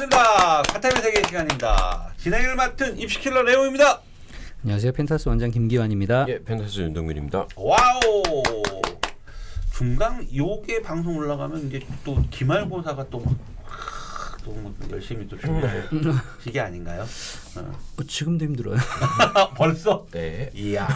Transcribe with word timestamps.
반갑습니다. 0.00 0.62
과탐의 0.62 1.02
세계 1.02 1.22
시간입니다. 1.26 2.12
진행을 2.16 2.54
맡은 2.54 2.98
입시킬러 2.98 3.42
레오입니다. 3.42 4.00
안녕하세요. 4.62 4.92
펜타스 4.92 5.28
원장 5.28 5.50
김기환입니다. 5.50 6.26
예, 6.28 6.42
펜타스 6.42 6.80
윤동민입니다. 6.80 7.46
와우. 7.56 8.22
중간 9.74 10.26
요게 10.34 10.82
방송 10.82 11.16
올라가면 11.16 11.66
이제 11.66 11.80
또 12.04 12.22
기말고사가 12.30 13.08
또 13.10 13.20
막, 13.20 14.74
열심히 14.90 15.28
또 15.28 15.38
준비할 15.38 15.88
시기 16.42 16.58
아닌가요? 16.58 17.02
어. 17.56 17.60
어, 17.60 18.02
지금도 18.06 18.44
힘들어요. 18.46 18.78
벌써? 19.56 20.06
네. 20.12 20.50
이야. 20.54 20.88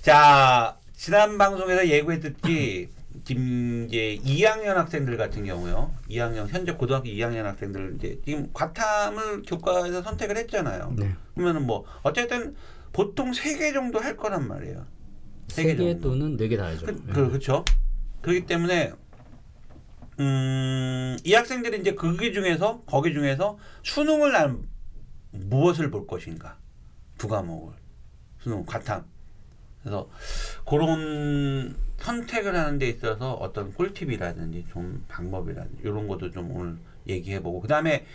자, 0.00 0.76
지난 0.96 1.36
방송에서 1.36 1.86
예고했듯이 1.86 2.88
지금 3.24 3.86
이제 3.88 4.18
2학년 4.24 4.74
학생들 4.74 5.16
같은 5.16 5.44
경우요. 5.44 5.94
2학년 6.10 6.48
현재 6.48 6.72
고등학교 6.72 7.06
2학년 7.08 7.42
학생들 7.44 7.94
이제 7.98 8.20
지금 8.24 8.50
과탐을 8.52 9.42
교과에서 9.42 10.02
선택을 10.02 10.36
했잖아요. 10.38 10.94
네. 10.98 11.14
그러면은 11.34 11.66
뭐 11.66 11.84
어쨌든 12.02 12.54
보통 12.92 13.32
세 13.32 13.56
개 13.58 13.72
정도 13.72 14.00
할 14.00 14.16
거란 14.16 14.46
말이에요. 14.48 14.86
세개 15.48 15.70
세개 15.70 15.92
정도. 15.94 16.10
또는 16.10 16.36
네 16.36 16.48
개 16.48 16.56
다 16.56 16.66
하죠. 16.66 16.86
그, 16.86 16.90
네. 16.92 17.12
그, 17.12 17.28
그렇죠. 17.28 17.64
그렇기 18.22 18.46
때문에 18.46 18.92
음, 20.20 21.16
이 21.24 21.32
학생들이 21.34 21.80
이제 21.80 21.94
거기 21.94 22.32
중에서 22.32 22.82
거기 22.86 23.12
중에서 23.12 23.58
수능을 23.82 24.32
난 24.32 24.68
무엇을 25.30 25.90
볼 25.90 26.06
것인가 26.06 26.58
두 27.18 27.28
과목을 27.28 27.74
수능 28.38 28.64
과탐 28.66 29.04
그래서 29.82 30.08
그런 30.64 31.76
선택을 31.98 32.54
하는 32.54 32.78
데 32.78 32.88
있어서 32.88 33.34
어떤 33.34 33.72
꿀팁이라든지 33.74 34.66
좀 34.70 35.04
방법이라든지 35.08 35.82
이런 35.82 36.08
것도 36.08 36.30
좀 36.30 36.50
오늘 36.50 36.76
얘기해보고 37.06 37.60
그 37.60 37.68
다음에 37.68 38.06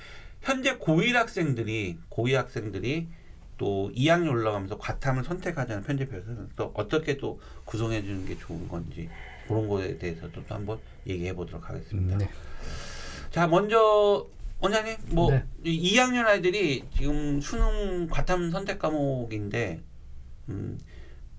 현재 0.42 0.78
고1 0.78 1.14
학생들이 1.14 1.98
고2 2.10 2.34
학생들이 2.34 3.08
또 3.58 3.92
2학년 3.96 4.30
올라가면서 4.30 4.78
과탐을 4.78 5.24
선택하자는 5.24 5.84
편집에서는 5.84 6.50
또 6.56 6.72
어떻게 6.76 7.18
또 7.18 7.40
구성해 7.66 8.02
주는 8.04 8.26
게 8.26 8.38
좋은 8.38 8.68
건지 8.68 9.10
그런 9.48 9.68
거에 9.68 9.98
대해서도 9.98 10.44
또 10.48 10.56
한번 10.56 10.80
얘기해 11.08 11.34
보도록 11.34 11.68
하겠습니다. 11.70 12.18
네. 12.18 12.30
자 13.32 13.48
먼저 13.48 14.28
원장님 14.60 14.98
뭐 15.08 15.32
네. 15.32 15.44
이 15.64 15.96
2학년 15.96 16.26
아이들이 16.26 16.84
지금 16.96 17.42
수능 17.42 18.08
과탐 18.08 18.52
선택 18.52 18.80
과목인데 18.80 19.82
음 20.50 20.78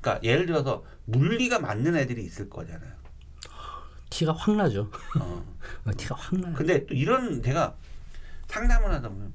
그러니까 0.01 0.23
예를 0.23 0.47
들어서 0.47 0.85
물리가 1.05 1.59
맞는 1.59 1.97
애들이 1.97 2.25
있을 2.25 2.49
거잖아요. 2.49 2.93
티가 4.11 4.33
확 4.33 4.57
나죠. 4.57 4.91
어. 5.21 5.45
어, 5.85 5.91
티가 5.97 6.15
확 6.15 6.39
나요. 6.39 6.55
근데 6.55 6.87
또 6.87 6.95
이런 6.95 7.43
제가 7.43 7.77
상담을 8.47 8.91
하다 8.93 9.09
보면 9.09 9.33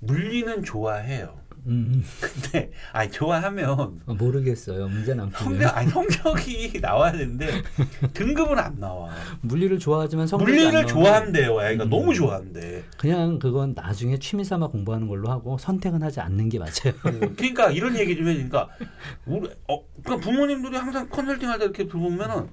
물리는 0.00 0.64
좋아해요. 0.64 1.41
음, 1.66 2.04
근데 2.20 2.72
아니 2.92 3.10
좋아하면 3.10 4.00
음. 4.08 4.16
모르겠어요. 4.18 4.88
풀려요. 4.88 5.30
성적 5.32 5.76
아니 5.76 5.88
성적이 5.90 6.80
나와야 6.80 7.12
되는데 7.12 7.62
등급은 8.14 8.58
안 8.58 8.80
나와. 8.80 9.10
물리를 9.42 9.78
좋아하지만 9.78 10.26
성적이 10.26 10.50
안 10.52 10.56
물리를 10.58 10.86
좋아한대요. 10.86 11.62
애가 11.62 11.84
음. 11.84 11.90
너무 11.90 12.14
좋아한대. 12.14 12.82
그냥 12.98 13.38
그건 13.38 13.74
나중에 13.74 14.18
취미 14.18 14.44
삼아 14.44 14.68
공부하는 14.68 15.06
걸로 15.06 15.30
하고 15.30 15.56
선택은 15.58 16.02
하지 16.02 16.20
않는 16.20 16.48
게 16.48 16.58
맞아요. 16.58 16.94
그러니까 17.36 17.70
이런 17.70 17.96
얘기 17.96 18.16
좀 18.16 18.26
해주니까 18.28 18.68
우리 19.26 19.48
어 19.68 19.84
그러니까 20.02 20.16
부모님들이 20.28 20.76
항상 20.76 21.08
컨설팅 21.08 21.48
할 21.48 21.58
때 21.58 21.64
이렇게 21.64 21.86
들어보면은 21.86 22.48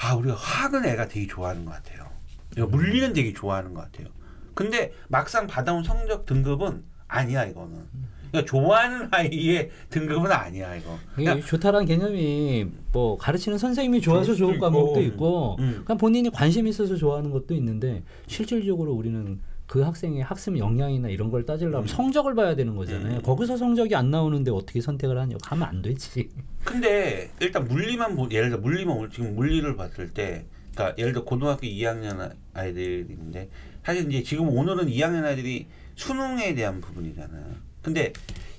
아 0.00 0.14
우리가 0.16 0.34
화학은 0.36 0.84
애가 0.84 1.08
되게 1.08 1.26
좋아하는 1.26 1.64
것 1.64 1.72
같아요. 1.72 2.10
그러니까 2.50 2.76
물리는 2.76 3.12
되게 3.14 3.32
좋아하는 3.32 3.72
것 3.72 3.80
같아요. 3.90 4.08
근데 4.54 4.92
막상 5.08 5.46
받아온 5.46 5.82
성적 5.82 6.26
등급은 6.26 6.84
아니야 7.08 7.44
이거는. 7.44 7.86
그러니까 8.34 8.44
좋아하는 8.44 9.08
아이의 9.12 9.70
등급은 9.90 10.30
아니야 10.32 10.74
이거. 10.74 10.98
그러니까 11.14 11.46
좋다라는 11.46 11.86
개념이 11.86 12.66
뭐 12.92 13.16
가르치는 13.16 13.58
선생님이 13.58 14.00
좋아서 14.00 14.34
좋은 14.34 14.58
과목도 14.58 15.00
있고. 15.02 15.14
있고 15.14 15.56
음. 15.60 15.82
그냥 15.84 15.98
본인이 15.98 16.28
관심 16.30 16.66
있어서 16.66 16.96
좋아하는 16.96 17.30
것도 17.30 17.54
있는데 17.54 18.02
실질적으로 18.26 18.92
우리는 18.92 19.40
그 19.66 19.80
학생의 19.80 20.22
학습 20.22 20.58
역량이나 20.58 21.08
이런 21.08 21.30
걸 21.30 21.46
따지려면 21.46 21.82
음. 21.82 21.86
성적을 21.86 22.34
봐야 22.34 22.54
되는 22.56 22.74
거잖아요. 22.74 23.16
음. 23.18 23.22
거기서 23.22 23.56
성적이 23.56 23.94
안 23.94 24.10
나오는데 24.10 24.50
어떻게 24.50 24.80
선택을 24.80 25.16
하냐고 25.18 25.38
하면 25.44 25.68
안 25.68 25.80
되지. 25.80 26.28
근데 26.64 27.30
일단 27.40 27.66
물리만 27.68 28.16
보, 28.16 28.28
예를 28.30 28.50
들어 28.50 28.60
물리만 28.60 28.96
올- 28.96 29.10
지금 29.10 29.34
물리를 29.36 29.76
봤을 29.76 30.08
때 30.10 30.44
그러니까 30.74 30.98
예를 30.98 31.12
들어 31.12 31.24
고등학교 31.24 31.66
2학년 31.66 32.32
아이들인데 32.52 33.48
사실 33.84 34.08
이제 34.10 34.22
지금 34.24 34.48
오늘은 34.48 34.86
2학년 34.88 35.24
아이들이 35.24 35.66
수능에 35.94 36.54
대한 36.54 36.80
부분이잖아요. 36.80 37.44
근데 37.84 38.12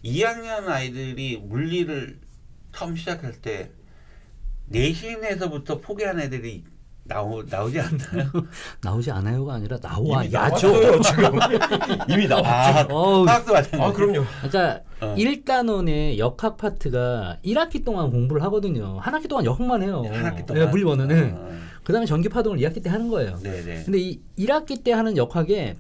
2학년 0.03 0.67
아이들이 0.67 1.37
물리를 1.43 2.19
처음 2.71 2.95
시작할 2.95 3.33
때 3.41 3.71
내신에서부터 4.67 5.79
포기한 5.81 6.19
애들이 6.19 6.63
나오 7.07 7.43
나오지 7.43 7.79
않나요? 7.79 8.31
나오지 8.81 9.11
않아요가 9.11 9.55
아니라 9.55 9.77
나와 9.79 10.23
야죠. 10.31 10.67
이미 10.67 10.81
나왔어요 10.81 11.01
지금. 11.01 11.39
이미 12.09 12.27
나왔죠. 12.27 12.47
아, 12.49 12.71
화학도 12.71 13.23
마찬가지. 13.25 13.69
아 13.77 13.91
그럼요. 13.91 14.25
그러니까 14.41 14.81
어. 15.01 15.15
1단원의 15.15 16.17
역학 16.17 16.57
파트가 16.57 17.37
1학기 17.45 17.83
동안 17.83 18.09
공부를 18.09 18.41
하거든요. 18.43 18.97
한 18.99 19.13
학기 19.13 19.27
동안 19.27 19.45
역학만 19.45 19.83
해요. 19.83 20.03
한 20.11 20.25
학기 20.25 20.45
동안. 20.45 20.65
네, 20.65 20.69
물리원은. 20.71 21.07
네. 21.07 21.31
어, 21.35 21.51
그다음에 21.83 22.07
전기 22.07 22.27
파동을 22.29 22.57
2학기 22.57 22.81
때 22.83 22.89
하는 22.89 23.07
거예요. 23.09 23.37
네네. 23.37 23.83
근데 23.83 23.99
이 23.99 24.19
1학기 24.39 24.83
때 24.83 24.91
하는 24.91 25.15
역학에 25.15 25.75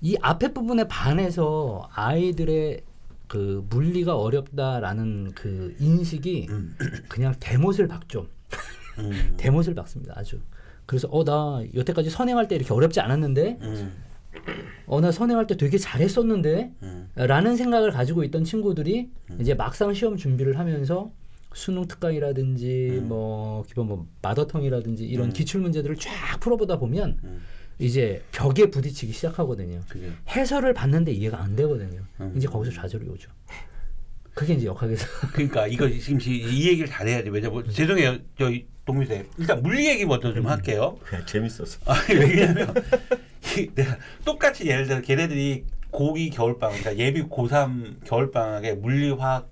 이 0.00 0.16
앞에 0.20 0.52
부분에 0.52 0.84
반해서 0.88 1.88
아이들의 1.92 2.82
그 3.26 3.64
물리가 3.70 4.16
어렵다라는 4.16 5.32
그 5.34 5.74
인식이 5.78 6.46
음, 6.50 6.74
그냥 7.08 7.34
대못을 7.38 7.86
박죠. 7.86 8.26
음, 8.98 9.34
대못을 9.36 9.74
박습니다. 9.74 10.14
아주. 10.16 10.40
그래서 10.86 11.06
어 11.12 11.22
나 11.24 11.62
여태까지 11.74 12.10
선행할 12.10 12.48
때 12.48 12.56
이렇게 12.56 12.72
어렵지 12.74 12.98
않았는데 13.00 13.58
음, 13.60 13.92
어나 14.86 15.12
선행할 15.12 15.46
때 15.46 15.56
되게 15.56 15.78
잘했었는데 15.78 16.72
음, 16.82 17.08
라는 17.14 17.56
생각을 17.56 17.92
가지고 17.92 18.24
있던 18.24 18.42
친구들이 18.44 19.10
이제 19.38 19.54
막상 19.54 19.94
시험 19.94 20.16
준비를 20.16 20.58
하면서 20.58 21.12
수능 21.52 21.86
특강이라든지 21.86 22.98
음. 23.02 23.08
뭐 23.08 23.62
기본 23.68 23.86
뭐 23.86 24.06
마더텅이라든지 24.22 25.04
이런 25.04 25.28
음. 25.28 25.32
기출 25.32 25.60
문제들을 25.60 25.96
쫙 25.96 26.40
풀어보다 26.40 26.78
보면 26.78 27.18
음. 27.22 27.40
이제 27.80 28.22
벽에 28.30 28.66
부딪히기 28.70 29.12
시작하거든요. 29.12 29.80
그게 29.88 30.10
해설을 30.28 30.74
봤는데 30.74 31.12
이해가 31.12 31.40
안 31.42 31.56
되거든요. 31.56 32.02
음. 32.20 32.34
이제 32.36 32.46
거기서 32.46 32.74
좌절이 32.76 33.08
오죠. 33.08 33.30
그게 34.34 34.54
이제 34.54 34.66
역학에서 34.66 35.06
그러니까 35.32 35.66
이거 35.66 35.88
지금 35.88 36.20
이- 36.20 36.36
이 36.36 36.68
얘기를 36.68 36.86
잘해야지. 36.88 37.30
왜냐면 37.30 37.68
죄송해요, 37.70 38.18
저희 38.38 38.66
동미세. 38.84 39.26
일단 39.38 39.62
물리 39.62 39.86
얘기 39.88 40.04
먼저 40.04 40.32
좀 40.32 40.46
할게요. 40.46 40.98
그냥 41.04 41.24
재밌었어. 41.26 41.78
아, 41.86 41.94
왜냐면 42.12 42.72
이- 43.56 43.70
내가 43.74 43.96
똑같이 44.24 44.66
예를 44.66 44.86
들어 44.86 45.00
걔네들이 45.00 45.64
고2 45.90 46.32
겨울방학, 46.34 46.78
그러니까 46.80 47.04
예비 47.04 47.22
고3 47.24 48.04
겨울방학에 48.04 48.74
물리화학 48.74 49.50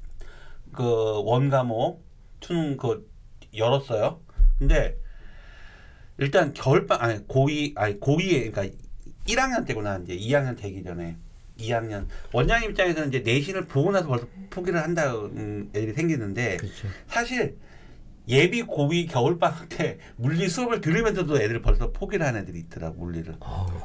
그 0.72 0.84
원과목 1.24 2.04
수능 2.42 2.76
그 2.76 3.08
열었어요. 3.56 4.20
근데 4.58 4.96
일단 6.18 6.52
겨울방 6.52 7.00
아니 7.00 7.18
고2 7.26 7.72
아니 7.76 7.98
고2에 8.00 8.52
그러니까 8.52 8.76
1학년 9.26 9.66
때구나 9.66 9.98
이제 9.98 10.16
2학년 10.16 10.56
되기 10.56 10.82
전에 10.82 11.16
2학년 11.58 12.06
원장님 12.32 12.70
입장에서는 12.70 13.08
이제 13.08 13.20
내신을 13.20 13.66
보고 13.66 13.90
나서 13.92 14.06
벌써 14.08 14.26
포기를 14.50 14.82
한다는 14.82 15.70
애들이 15.74 15.92
생기는데 15.92 16.56
그렇죠. 16.58 16.88
사실 17.06 17.56
예비 18.28 18.62
고2 18.62 19.08
겨울방학 19.10 19.68
때 19.70 19.98
물리 20.16 20.48
수업을 20.48 20.80
들으면서도 20.82 21.40
애들 21.40 21.62
벌써 21.62 21.90
포기를 21.92 22.26
하는 22.26 22.42
애들이 22.42 22.58
있더라고 22.60 23.02
물리를. 23.04 23.34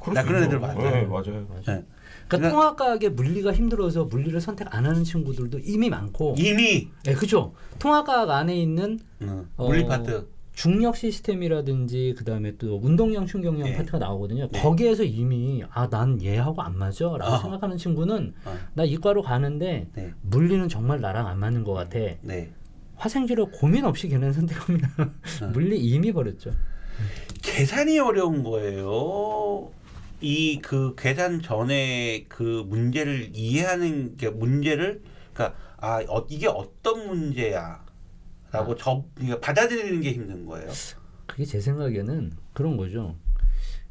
그럴 0.02 0.14
나수 0.16 0.28
그런. 0.28 0.44
애들 0.44 0.60
봤어요. 0.60 0.90
네, 0.92 1.02
맞아요. 1.06 1.48
네. 1.50 1.64
그러니까 1.66 1.86
그냥- 2.28 2.52
통합과학에 2.52 3.10
물리가 3.10 3.54
힘들어서 3.54 4.06
물리를 4.06 4.40
선택 4.42 4.68
안 4.76 4.86
하는 4.86 5.04
친구들도 5.06 5.60
이미 5.60 5.90
많고, 5.90 6.36
이미 6.38 6.90
네, 7.06 7.14
그죠. 7.14 7.54
통합과학 7.80 8.30
안에 8.30 8.56
있는 8.56 9.00
응, 9.22 9.48
어, 9.56 9.68
물리 9.68 9.86
파트. 9.86 10.28
중력 10.54 10.96
시스템이라든지 10.96 12.14
그다음에 12.18 12.56
또 12.58 12.80
운동량 12.82 13.26
충격량 13.26 13.64
네. 13.70 13.76
파트가 13.76 13.98
나오거든요. 14.00 14.48
네. 14.52 14.62
거기에서 14.62 15.04
이미 15.04 15.64
아 15.72 15.88
난 15.90 16.22
얘하고 16.22 16.62
안 16.62 16.78
맞아라고 16.78 17.24
아. 17.24 17.38
생각하는 17.40 17.78
친구는 17.78 18.34
어, 18.46 18.58
나 18.74 18.84
이과로 18.84 19.22
가는데 19.24 19.88
네, 19.94 20.14
물리는 20.22 20.68
정말 20.70 21.02
나랑 21.02 21.28
안 21.28 21.40
맞는 21.40 21.64
것 21.64 21.74
같아. 21.74 22.00
네. 22.22 22.52
화생지를 22.96 23.48
고민 23.52 23.84
없이 23.86 24.08
걔는 24.08 24.32
선택합니다. 24.34 24.90
어. 25.42 25.48
물리 25.54 25.80
이미 25.80 26.12
버렸죠. 26.14 26.52
계산이 27.42 28.00
어려운 28.00 28.44
거예요. 28.44 29.72
이 30.22 30.62
그 30.62 30.96
계산 30.98 31.42
전에 31.42 32.26
그 32.30 32.64
문제를 32.68 33.32
이해하는 33.34 34.16
게 34.16 34.30
문제를 34.30 35.02
그러니까 35.34 35.58
아 35.78 36.02
어, 36.08 36.26
이게 36.30 36.48
어떤 36.48 37.08
문제야 37.08 37.83
라고 38.54 38.76
저 38.76 39.04
그러니까 39.16 39.40
받아들이는 39.40 40.00
게 40.00 40.14
힘든 40.14 40.46
거예요. 40.46 40.70
그게 41.26 41.44
제 41.44 41.60
생각에는 41.60 42.32
그런 42.54 42.78
거죠. 42.78 43.16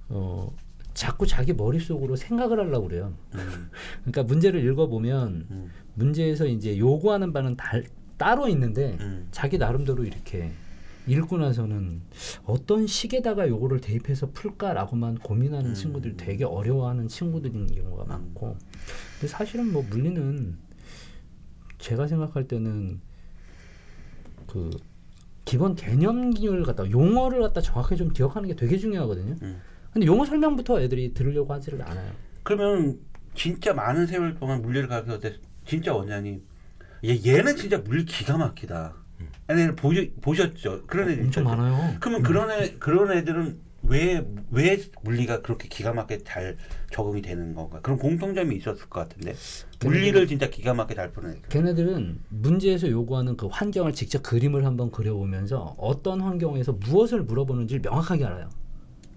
어, 0.09 0.55
자꾸 0.95 1.27
자기 1.27 1.53
머릿속으로 1.53 2.15
생각을 2.15 2.61
하려고 2.61 2.87
그래요. 2.87 3.13
음, 3.35 3.71
그러니까 4.05 4.23
문제를 4.23 4.65
읽어보면 4.65 5.47
음, 5.51 5.71
문제에서 5.95 6.47
이제 6.47 6.79
요구하는 6.79 7.33
바는 7.33 7.57
달, 7.57 7.85
따로 8.17 8.47
있는데 8.49 8.97
음. 9.01 9.27
자기 9.33 9.59
나름대로 9.59 10.05
이렇게 10.05 10.53
읽고 11.09 11.39
나서는 11.39 12.03
어떤 12.45 12.87
식에다가 12.87 13.49
요거를 13.49 13.81
대입해서 13.81 14.31
풀까라고만 14.31 15.19
고민하는 15.19 15.71
음. 15.71 15.75
친구들이 15.75 16.17
되게 16.17 16.45
어려워하는 16.45 17.09
친구들인 17.09 17.67
경우가 17.67 18.05
많고 18.05 18.57
근데 19.15 19.27
사실은 19.27 19.73
뭐 19.73 19.83
물리는 19.83 20.57
제가 21.79 22.07
생각할 22.07 22.47
때는 22.47 23.01
그 24.53 24.69
기본 25.47 25.75
개념을 25.75 26.63
갖다 26.65 26.89
용어를 26.91 27.41
갖다 27.41 27.63
정확하게 27.63 27.97
좀 27.97 28.11
기억하는 28.11 28.49
게 28.49 28.55
되게 28.55 28.77
중요하거든요. 28.77 29.37
음. 29.41 29.63
근데 29.91 30.07
용어 30.07 30.27
설명부터 30.27 30.81
애들이 30.83 31.15
들으려고 31.15 31.55
하지를 31.55 31.81
않아요. 31.83 32.13
그러면 32.43 32.99
진짜 33.35 33.73
많은 33.73 34.07
세월 34.07 34.35
동안 34.35 34.61
물리를 34.61 34.89
가르쳤을 34.89 35.21
때 35.21 35.39
진짜 35.65 35.95
원장님 35.95 36.43
얘 37.05 37.19
얘는 37.25 37.57
진짜 37.57 37.79
물리 37.79 38.05
기가 38.05 38.37
막히다. 38.37 38.95
얘네를 39.49 39.75
보시, 39.75 40.13
보셨죠? 40.21 40.83
그런 40.87 41.09
애들 41.11 41.25
엄청 41.25 41.45
있잖아요. 41.45 41.73
많아요. 41.73 41.97
그러면 42.01 42.23
그런 42.23 42.51
애 42.51 42.75
그런 42.79 43.17
애들은 43.17 43.59
왜 43.85 44.25
왜 44.51 44.79
물리가 45.03 45.41
그렇게 45.43 45.67
기가 45.69 45.93
막히게 45.93 46.25
잘 46.25 46.57
적응이 46.93 47.23
되는 47.23 47.55
건가? 47.55 47.81
그런 47.83 47.99
공통점이 47.99 48.57
있었을 48.57 48.89
것 48.89 49.01
같은데 49.01 49.35
물리를 49.81 50.27
진짜 50.27 50.49
기가 50.49 50.75
막히게 50.75 50.95
잘 50.95 51.11
푸는. 51.11 51.41
걔네들은 51.49 52.21
문제에서 52.29 52.89
요구하는 52.91 53.37
그 53.37 53.47
환경을 53.47 53.93
직접 53.95 54.23
그림을 54.23 54.65
한번 54.65 54.91
그려보면서 54.91 55.75
어떤 55.79 56.21
환경에서 56.21 56.73
무엇을 56.73 57.23
물어보는지를 57.23 57.81
명확하게 57.83 58.25
알아요. 58.25 58.51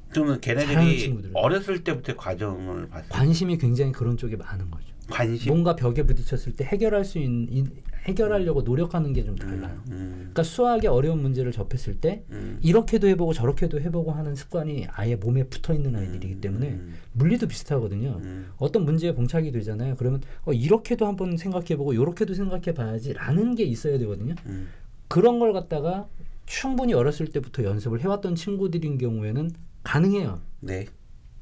그러면 0.10 0.40
걔네들이. 0.40 1.14
어렸을 1.34 1.84
때부터 1.84 2.16
과정을 2.16 2.90
때 2.90 3.02
관심이 3.10 3.58
굉장히 3.58 3.92
그런 3.92 4.16
쪽에 4.18 4.36
많은 4.38 4.72
거죠. 4.72 4.86
관심 5.10 5.52
뭔가 5.52 5.76
벽에 5.76 6.04
부딪혔을 6.04 6.56
때 6.56 6.64
해결할 6.64 7.06
수 7.06 7.20
있는 7.20 7.70
해결하려고 8.06 8.62
노력하는 8.62 9.14
게 9.14 9.24
좀 9.26 9.36
달라요. 9.36 9.82
음, 9.90 10.16
그러니까 10.20 10.44
수학의 10.44 10.88
어려운 10.90 11.22
문제를 11.22 11.52
접했을 11.52 11.96
때 12.00 12.24
음, 12.32 12.60
이렇게도 12.62 13.08
해보고 13.08 13.34
저렇게도 13.34 13.82
해보고 13.82 14.12
하는 14.12 14.36
습관이 14.36 14.86
아예 14.92 15.16
몸에 15.16 15.44
붙어 15.46 15.74
있는 15.74 15.96
아이들이기 15.96 16.40
때문에 16.42 16.68
음, 16.70 16.94
물리도 17.14 17.48
비슷하거든요. 17.48 18.20
음, 18.24 18.52
어떤 18.58 18.86
문제에 18.86 19.14
봉착이 19.16 19.52
되잖아요. 19.52 19.96
그러면 19.98 20.22
어, 20.44 20.54
이렇게도 20.54 21.08
한번 21.08 21.38
생각해보고 21.38 21.94
이렇게도 21.94 22.34
생각해봐야지라는 22.36 23.56
게 23.56 23.64
있어야 23.64 23.98
되거든요. 23.98 24.36
음, 24.46 24.68
그런 25.08 25.40
걸 25.40 25.54
갖다가 25.54 26.08
충분히 26.46 26.94
어렸을 26.94 27.28
때부터 27.28 27.64
연습을 27.64 28.02
해왔던 28.02 28.36
친구들인 28.36 29.00
경우에는 29.00 29.50
가능해요. 29.84 30.42
네. 30.60 30.86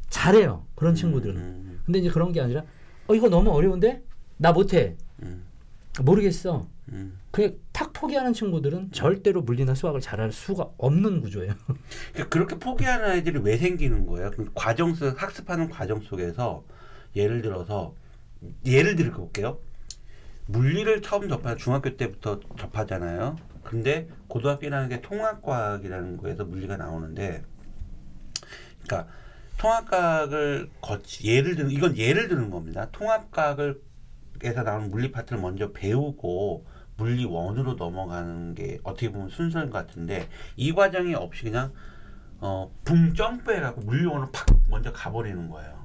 잘해요. 0.09 0.66
그런 0.75 0.95
친구들은. 0.95 1.36
음, 1.36 1.80
근데 1.86 2.00
이제 2.00 2.09
그런 2.09 2.31
게 2.31 2.39
아니라 2.39 2.63
어 3.07 3.16
이거 3.16 3.27
너무 3.27 3.50
어려운데 3.51 4.01
나 4.38 4.54
못해 4.54 4.95
음, 5.21 5.44
모르겠어. 6.01 6.68
음. 6.90 7.19
그냥 7.31 7.57
탁 7.72 7.94
포기하는 7.94 8.34
친구들은 8.34 8.92
절대로 8.92 9.42
물리나 9.42 9.75
수학을 9.75 10.01
잘할 10.01 10.31
수가 10.31 10.72
없는 10.78 11.22
구조예요. 11.22 11.54
그러니까 12.13 12.30
그렇게 12.30 12.56
포기하는 12.57 13.06
아이들이 13.06 13.40
왜 13.40 13.57
생기는 13.57 14.06
거예요? 14.06 14.31
그 14.31 14.50
과정 14.54 14.94
속 14.95 15.22
학습하는 15.22 15.69
과정 15.69 16.01
속에서 16.01 16.63
예를 17.16 17.42
들어서 17.42 17.95
예를 18.66 18.95
들어 18.95 19.12
볼게요. 19.12 19.60
물리를 20.48 21.01
처음 21.01 21.30
접하 21.30 21.56
중학교 21.56 21.95
때부터 21.95 22.40
접하잖아요. 22.57 23.38
근데 23.63 24.10
고등학교라는 24.28 24.90
게 24.90 25.01
통합과학이라는 25.01 26.18
거에서 26.18 26.44
물리가 26.44 26.75
나오는데, 26.75 27.44
그러니까 28.84 29.12
통합과학을 29.57 30.69
거치 30.81 31.28
예를 31.28 31.56
들면 31.56 31.72
이건 31.72 31.98
예를 31.98 32.28
드는 32.28 32.50
겁니다. 32.50 32.90
통합과학을 32.92 33.81
에서 34.41 34.63
나오는 34.63 34.89
물리 34.89 35.12
파트를 35.12 35.41
먼저 35.41 35.71
배우고 35.71 36.65
물리 36.97 37.25
원으로 37.25 37.74
넘어가는 37.74 38.53
게 38.56 38.80
어떻게 38.83 39.12
보면 39.12 39.30
순서인 39.30 39.69
것 39.69 39.85
같은데 39.88 40.27
이 40.56 40.74
과정이 40.74 41.13
없이 41.15 41.44
그냥 41.44 41.71
어 42.39 42.69
붕 42.83 43.13
점프해라고 43.13 43.81
물리 43.81 44.06
원으로 44.06 44.30
팍 44.31 44.45
먼저 44.69 44.91
가버리는 44.91 45.50
거예요. 45.50 45.83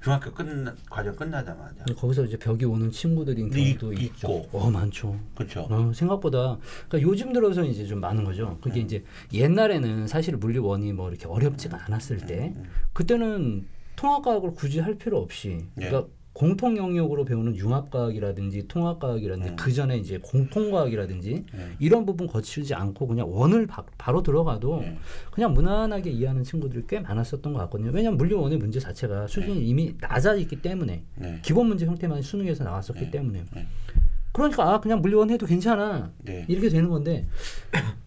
중학교 0.00 0.32
끝나 0.32 0.74
과정 0.88 1.14
끝나자마자 1.16 1.84
거기서 1.96 2.24
이제 2.24 2.38
벽이 2.38 2.64
오는 2.64 2.88
친구들인 2.90 3.48
이- 3.48 3.74
경우도 3.76 3.92
있죠. 4.00 4.12
있고. 4.44 4.48
어 4.52 4.70
많죠. 4.70 5.18
그렇죠. 5.34 5.66
어, 5.68 5.92
생각보다 5.92 6.56
그러니까 6.88 7.02
요즘 7.10 7.32
들어서 7.32 7.64
이제 7.64 7.84
좀 7.84 8.00
많은 8.00 8.24
거죠. 8.24 8.50
음. 8.50 8.58
그게 8.60 8.80
이제 8.80 9.04
옛날에는 9.34 10.06
사실 10.06 10.36
물리 10.36 10.58
원이 10.60 10.92
뭐 10.92 11.10
이렇게 11.10 11.26
어렵지가 11.26 11.84
않았을 11.86 12.18
때 12.26 12.52
음. 12.56 12.64
그때는 12.92 13.66
통합과학을 13.96 14.52
굳이 14.52 14.78
할 14.78 14.94
필요 14.94 15.18
없이 15.18 15.66
예. 15.80 15.86
그러니까 15.88 16.08
공통 16.38 16.76
영역으로 16.76 17.24
배우는 17.24 17.56
융합과학이라든지 17.56 18.68
통합과학이라든지 18.68 19.50
음. 19.50 19.56
그 19.56 19.72
전에 19.72 19.96
이제 19.96 20.18
공통과학이라든지 20.18 21.44
네. 21.52 21.68
이런 21.80 22.06
부분 22.06 22.28
거치지 22.28 22.74
않고 22.74 23.08
그냥 23.08 23.28
원을 23.28 23.66
바, 23.66 24.12
로 24.12 24.22
들어가도 24.22 24.82
네. 24.82 24.96
그냥 25.32 25.52
무난하게 25.52 26.10
이해하는 26.10 26.44
친구들이 26.44 26.84
꽤 26.88 27.00
많았었던 27.00 27.52
것 27.52 27.58
같거든요. 27.62 27.90
왜냐하면 27.92 28.18
물리 28.18 28.34
원의 28.34 28.56
문제 28.56 28.78
자체가 28.78 29.26
수준이 29.26 29.66
이미 29.66 29.96
낮아 30.00 30.36
있기 30.36 30.62
때문에 30.62 31.02
네. 31.16 31.40
기본 31.42 31.66
문제 31.66 31.86
형태만 31.86 32.22
수능에서 32.22 32.62
나왔었기 32.62 33.00
네. 33.00 33.10
때문에 33.10 33.44
네. 33.52 33.66
그러니까 34.30 34.74
아 34.74 34.80
그냥 34.80 35.00
물리원 35.00 35.30
해도 35.30 35.44
괜찮아 35.44 36.12
네. 36.18 36.44
이렇게 36.46 36.68
되는 36.68 36.88
건데 36.88 37.26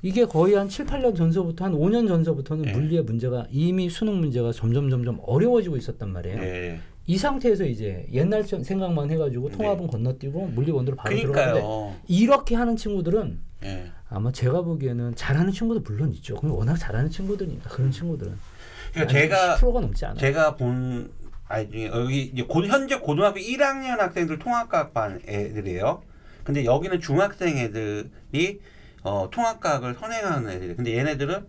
이게 0.01 0.23
거의 0.23 0.53
한 0.53 0.69
7, 0.69 0.85
8년 0.85 1.17
전서부터 1.17 1.65
한 1.65 1.73
5년 1.73 2.07
전서부터는 2.07 2.63
네. 2.63 2.71
물리의 2.71 3.03
문제가 3.03 3.45
이미 3.51 3.89
수능 3.89 4.21
문제가 4.21 4.53
점점 4.53 4.89
점점 4.89 5.19
어려워지고 5.21 5.75
있었단 5.75 6.13
말이에요. 6.13 6.79
네. 7.05 7.13
이 7.13 7.17
상태에서 7.17 7.65
이제 7.65 8.05
옛날 8.11 8.45
전- 8.45 8.63
생각만 8.63 9.09
해가지고 9.11 9.49
네. 9.49 9.57
통합은 9.57 9.87
건너뛰고 9.87 10.47
물리원으로 10.47 10.95
바로 10.95 11.15
들어가는데 11.15 11.61
그러니까요. 11.61 11.95
이렇게 12.07 12.55
하는 12.55 12.75
친구들은 12.75 13.39
네. 13.61 13.91
아마 14.09 14.31
제가 14.31 14.61
보기에는 14.61 15.15
잘하는 15.15 15.51
친구도 15.51 15.81
물론 15.81 16.11
있죠. 16.13 16.35
그럼 16.35 16.55
워낙 16.55 16.75
잘하는 16.77 17.09
친구들이니까 17.09 17.69
그런 17.69 17.91
친구들은 17.91 18.33
그러니까 18.93 19.13
제가 19.13 19.55
10%가 19.57 19.79
넘지 19.81 20.05
않아요. 20.05 20.17
제가 20.19 20.55
본 20.55 21.11
중에 21.71 21.87
여기 21.87 22.23
이제 22.23 22.43
고, 22.43 22.63
현재 22.65 22.97
고등학교 22.99 23.39
1학년 23.39 23.97
학생들 23.97 24.39
통합과학반 24.39 25.21
애들이에요. 25.27 26.01
근데 26.43 26.65
여기는 26.65 26.99
중학생 27.01 27.57
애들이 27.57 28.59
어, 29.03 29.29
통합과학을 29.31 29.95
선행하는 29.95 30.49
애들이. 30.49 30.75
근데 30.75 30.97
얘네들은 30.97 31.45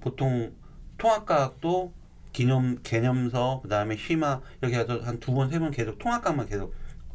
보통 0.00 0.52
통합과학도 0.98 1.92
기념 2.38 2.78
개념서 2.84 3.60
그다음에 3.62 3.96
심화 3.96 4.40
이렇게 4.60 4.78
해서 4.78 5.00
한 5.02 5.18
두 5.18 5.34
번 5.34 5.48
세 5.50 5.58
번 5.58 5.72
계속 5.72 5.98
통합과학만 5.98 6.46
계속 6.46 6.72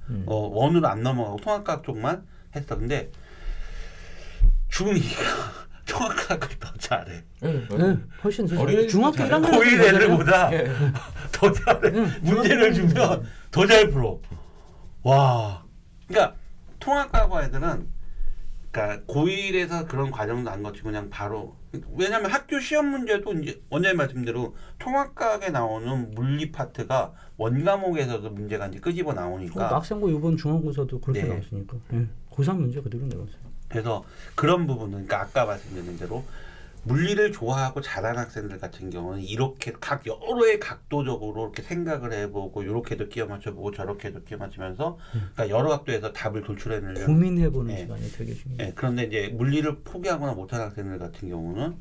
음. 0.10 0.26
어, 0.28 0.36
원으로 0.36 0.86
안 0.90 1.02
넘어가고 1.02 1.38
통합과학 1.38 1.84
쪽만 1.86 2.26
했어. 2.54 2.78
근데 2.78 3.10
중2가 4.70 5.24
통합과학을 5.88 6.60
더 6.60 6.74
잘해. 6.78 7.24
네, 7.40 7.98
훨씬 8.22 8.46
더 8.48 8.60
어린애들 8.62 8.88
중학교 8.90 9.16
잘해요. 9.18 9.38
1학년 9.38 9.52
고일 9.56 9.82
애들보다 9.82 10.50
더 11.32 11.52
잘해. 11.54 11.80
응, 11.98 12.12
문제를 12.22 12.74
주면 12.74 13.24
더 13.52 13.66
잘 13.66 13.90
풀어. 13.92 14.20
와. 15.04 15.64
그러니까 16.08 16.36
통합과거 16.80 17.44
애들은 17.44 17.88
그러니까 18.72 19.06
고1에서 19.14 19.88
그런 19.88 20.12
과정도 20.12 20.50
안 20.50 20.64
거치고 20.64 20.90
그냥 20.90 21.10
바로 21.10 21.56
왜냐면 21.96 22.30
학교 22.30 22.60
시험 22.60 22.88
문제도 22.88 23.34
이제 23.34 23.62
원장님 23.70 23.98
말씀대로 23.98 24.56
통합과학에 24.78 25.50
나오는 25.50 26.12
물리 26.12 26.52
파트가 26.52 27.14
원 27.38 27.64
과목에서도 27.64 28.30
문제가 28.30 28.68
이제 28.68 28.80
끄집어 28.80 29.12
어, 29.12 29.14
나오니까 29.14 29.72
막상고 29.72 30.10
이번 30.10 30.38
중간고사도 30.38 31.02
그렇게 31.02 31.24
네. 31.24 31.30
나왔으니까 31.30 31.78
예. 31.94 32.08
고3 32.32 32.58
문제 32.58 32.80
그대로 32.82 33.06
내봤어요. 33.06 33.54
그래서 33.68 34.04
그런 34.36 34.68
부분은 34.68 34.92
그러니까 34.92 35.22
아까 35.22 35.46
말씀드린 35.46 35.98
대로 35.98 36.24
물리를 36.86 37.32
좋아하고 37.32 37.82
잘하는 37.82 38.20
학생들 38.20 38.58
같은 38.58 38.90
경우는 38.90 39.22
이렇게 39.22 39.72
각 39.80 40.04
여러의 40.06 40.60
각도적으로 40.60 41.44
이렇게 41.44 41.62
생각을 41.62 42.12
해보고 42.12 42.64
이렇게도 42.64 43.10
끼워 43.10 43.28
맞춰보고 43.28 43.72
저렇게도 43.72 44.24
끼워 44.24 44.40
맞추면서 44.40 44.98
그러니까 45.12 45.50
여러 45.50 45.70
각도에서 45.70 46.12
답을 46.12 46.44
도출해내려는 46.44 47.06
고민해보는 47.06 47.74
예. 47.74 47.78
시간이 47.80 48.12
되게 48.12 48.34
중요해요. 48.34 48.68
예, 48.68 48.74
그런데 48.76 49.04
이제 49.04 49.30
물리를 49.30 49.80
포기하거나 49.84 50.34
못하는 50.34 50.66
학생들 50.66 51.00
같은 51.00 51.30
경우는 51.30 51.76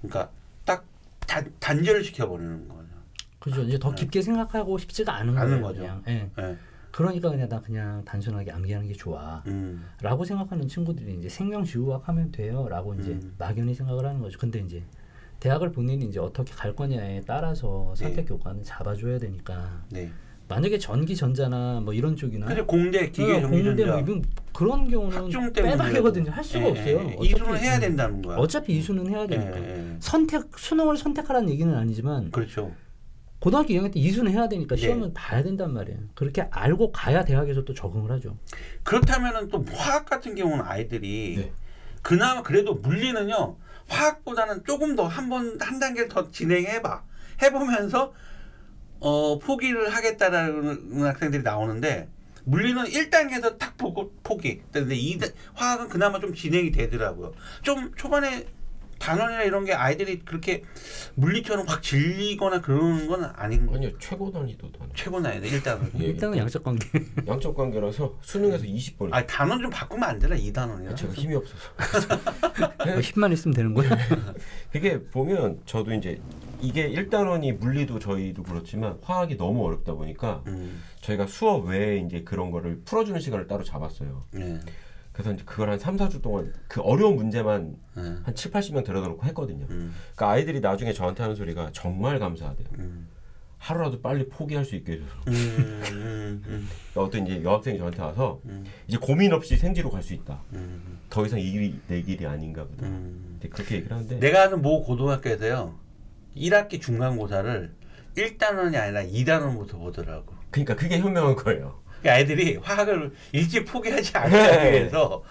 그러니까 0.00 0.30
딱 0.64 0.84
단, 1.26 1.52
단절을 1.60 2.02
시켜버리는 2.04 2.68
거죠. 2.68 2.86
그죠. 3.38 3.62
이제 3.62 3.78
더 3.78 3.94
깊게 3.94 4.22
생각하고 4.22 4.78
싶지가 4.78 5.14
않은 5.16 5.34
네. 5.34 5.40
않은 5.40 5.62
거예요. 5.62 5.82
거죠. 5.82 6.02
예. 6.08 6.30
예, 6.38 6.56
그러니까 6.96 7.28
그냥 7.28 7.46
나 7.46 7.60
그냥 7.60 8.02
단순하게 8.06 8.52
암기하는 8.52 8.88
게 8.88 8.94
좋아. 8.94 9.42
음, 9.48 9.84
라고 10.00 10.24
생각하는 10.24 10.66
친구들이 10.66 11.16
이제 11.18 11.28
생명지구학 11.28 12.08
하면 12.08 12.32
돼요. 12.32 12.66
라고 12.70 12.94
이제 12.94 13.10
음. 13.10 13.34
막연히 13.38 13.74
생각을 13.74 14.06
하는 14.06 14.22
거죠. 14.22 14.38
근데 14.38 14.60
이제 14.60 14.82
대학을 15.40 15.72
본인이 15.72 16.06
이제 16.06 16.18
어떻게 16.18 16.54
갈 16.54 16.74
거냐에 16.74 17.20
따라서 17.26 17.94
선택 17.94 18.16
네. 18.16 18.24
교과는 18.24 18.62
잡아줘야 18.62 19.18
되니까 19.18 19.84
네. 19.90 20.10
만약에 20.48 20.78
전기 20.78 21.14
전자나 21.14 21.80
뭐 21.80 21.92
이런 21.92 22.16
쪽이나 22.16 22.46
근데 22.46 22.62
공대 22.62 23.10
기계 23.10 23.30
어, 23.30 23.40
공대 23.42 23.84
뭐 23.84 23.98
이런 23.98 24.24
그런 24.54 24.88
경우는 24.88 25.52
빼박이거든요. 25.52 26.30
할 26.30 26.42
수가 26.42 26.64
예, 26.64 26.70
없어요. 26.70 27.10
예, 27.10 27.16
어차피 27.18 27.26
이수는 27.26 27.58
해야 27.58 27.74
음, 27.74 27.80
된다는 27.80 28.22
거야. 28.22 28.36
어차피 28.38 28.78
이수는 28.78 29.08
해야 29.08 29.26
되니까 29.26 29.58
예, 29.58 29.92
예. 29.92 29.96
선택 30.00 30.56
수능을 30.56 30.96
선택하라는 30.96 31.50
얘기는 31.50 31.74
아니지만 31.74 32.30
그렇죠. 32.30 32.72
고등학교 33.46 33.68
2학년 33.74 33.92
때 33.92 34.00
이수는 34.00 34.32
해야 34.32 34.48
되니까 34.48 34.74
네. 34.74 34.80
시험은 34.82 35.14
봐야 35.14 35.40
된단 35.40 35.72
말이에요. 35.72 36.00
그렇게 36.16 36.48
알고 36.50 36.90
가야 36.90 37.24
대학에서 37.24 37.64
또 37.64 37.74
적응을 37.74 38.10
하죠. 38.10 38.36
그렇다면은 38.82 39.50
또 39.50 39.64
화학 39.72 40.04
같은 40.04 40.34
경우는 40.34 40.64
아이들이 40.64 41.36
네. 41.38 41.52
그나마 42.02 42.42
그래도 42.42 42.74
물리는요 42.74 43.56
화학보다는 43.86 44.64
조금 44.64 44.96
더 44.96 45.06
한 45.06 45.28
번 45.28 45.58
한 45.60 45.78
단계를 45.78 46.08
더 46.08 46.28
진행해봐 46.28 47.04
해보면서 47.42 48.12
어 48.98 49.38
포기를 49.38 49.90
하겠다라는 49.90 51.04
학생들이 51.04 51.44
나오는데 51.44 52.08
물리는 52.42 52.82
1단계에서 52.82 53.58
딱 53.58 53.76
보고 53.76 54.12
포기. 54.24 54.60
근데 54.72 54.96
이 54.96 55.20
화학은 55.54 55.88
그나마 55.88 56.18
좀 56.18 56.34
진행이 56.34 56.72
되더라고요. 56.72 57.32
좀 57.62 57.92
초반에 57.94 58.44
단원이나 58.98 59.42
이런 59.42 59.64
게 59.64 59.72
아이들이 59.72 60.20
그렇게 60.20 60.62
물리처럼 61.14 61.66
확 61.68 61.82
질리거나 61.82 62.60
그러는 62.60 63.06
건 63.06 63.24
아닌 63.36 63.66
거 63.66 63.76
아니요 63.76 63.90
최고 63.98 64.30
난이도 64.30 64.72
단 64.72 64.88
최고 64.94 65.22
돼 65.22 65.40
일단은. 65.42 65.90
예. 66.00 66.04
일단은 66.04 66.38
양적 66.38 66.62
관계. 66.64 66.88
양적 67.26 67.54
관계라서 67.54 68.18
수능에서 68.22 68.64
20번. 68.64 69.08
아 69.12 69.24
단원 69.26 69.60
좀 69.60 69.70
바꾸면 69.70 70.08
안 70.08 70.18
되나 70.18 70.34
이 70.34 70.52
단원이랑. 70.52 70.96
제가 70.96 71.12
힘이 71.12 71.34
없어서. 71.36 71.70
뭐 72.84 73.00
힘만 73.00 73.32
있으면 73.32 73.54
되는 73.54 73.74
거예요. 73.74 73.90
그게 74.72 75.02
보면 75.02 75.60
저도 75.66 75.92
이제 75.94 76.20
이게 76.60 76.90
1단원이 76.90 77.58
물리도 77.58 77.98
저희도 77.98 78.42
그렇지만 78.42 78.98
화학이 79.02 79.36
너무 79.36 79.66
어렵다 79.66 79.94
보니까 79.94 80.42
음. 80.46 80.82
저희가 81.00 81.26
수업 81.26 81.66
외에 81.66 81.98
이제 81.98 82.22
그런 82.22 82.50
거를 82.50 82.80
풀어주는 82.84 83.20
시간을 83.20 83.46
따로 83.46 83.62
잡았어요. 83.62 84.24
네. 84.32 84.60
그래서 85.16 85.32
이제 85.32 85.44
그걸 85.46 85.70
한 85.70 85.78
3, 85.78 85.96
4주 85.96 86.20
동안 86.20 86.52
그 86.68 86.82
어려운 86.82 87.16
문제만 87.16 87.74
네. 87.94 88.02
한 88.22 88.34
7, 88.34 88.50
80명 88.50 88.84
데려다 88.84 89.08
놓고 89.08 89.24
했거든요. 89.28 89.64
음. 89.70 89.94
그러니까 90.14 90.30
아이들이 90.30 90.60
나중에 90.60 90.92
저한테 90.92 91.22
하는 91.22 91.34
소리가 91.34 91.70
정말 91.72 92.18
감사하대요. 92.18 92.68
음. 92.80 93.08
하루라도 93.56 94.02
빨리 94.02 94.28
포기할 94.28 94.66
수 94.66 94.76
있게 94.76 94.92
해줘서. 94.92 95.10
음, 95.28 95.32
음, 95.92 96.42
음, 96.46 96.68
어떤 96.94 97.26
이제 97.26 97.42
여학생이 97.42 97.78
저한테 97.78 98.02
와서 98.02 98.42
음, 98.44 98.66
이제 98.86 98.98
고민 99.00 99.32
없이 99.32 99.56
생지로 99.56 99.90
갈 99.90 100.02
수 100.02 100.12
있다. 100.12 100.42
음, 100.52 100.98
더 101.08 101.24
이상 101.24 101.40
이 101.40 101.50
길이 101.50 101.80
내 101.88 102.02
길이 102.02 102.26
아닌가 102.26 102.64
보다. 102.66 102.86
음. 102.86 103.38
근데 103.40 103.48
그렇게 103.48 103.76
얘기를 103.76 103.96
하는데 103.96 104.18
내가 104.18 104.42
아는 104.42 104.60
모 104.60 104.82
고등학교에서요 104.82 105.74
1학기 106.36 106.78
중간고사를 106.82 107.72
1단원이 108.18 108.76
아니라 108.76 109.02
2단원부터 109.02 109.78
보더라고. 109.78 110.34
그러니까 110.50 110.76
그게 110.76 110.98
현명한 110.98 111.36
거예요. 111.36 111.80
그러니까 112.06 112.12
아이들이 112.12 112.56
화학을 112.56 113.12
일찍 113.32 113.64
포기하지 113.64 114.16
않기 114.16 114.36
네. 114.36 114.70
위해서. 114.72 115.22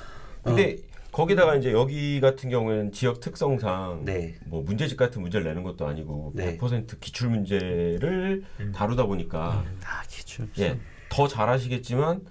근데 0.44 0.78
거기다가 1.12 1.56
이제 1.56 1.72
여기 1.72 2.20
같은 2.20 2.50
경우에는 2.50 2.92
지역 2.92 3.22
특성상 3.22 4.02
네. 4.04 4.36
뭐 4.46 4.62
문제집 4.62 4.98
같은 4.98 5.22
문제를 5.22 5.48
내는 5.48 5.64
것도 5.64 5.88
아니고 5.88 6.34
네. 6.36 6.58
100% 6.58 7.00
기출 7.00 7.30
문제를 7.30 8.44
다루다 8.74 9.06
보니까 9.06 9.64
다 9.80 10.04
기출. 10.10 10.50
예, 10.60 10.78
더 11.10 11.28
잘하시겠지만 11.28 12.22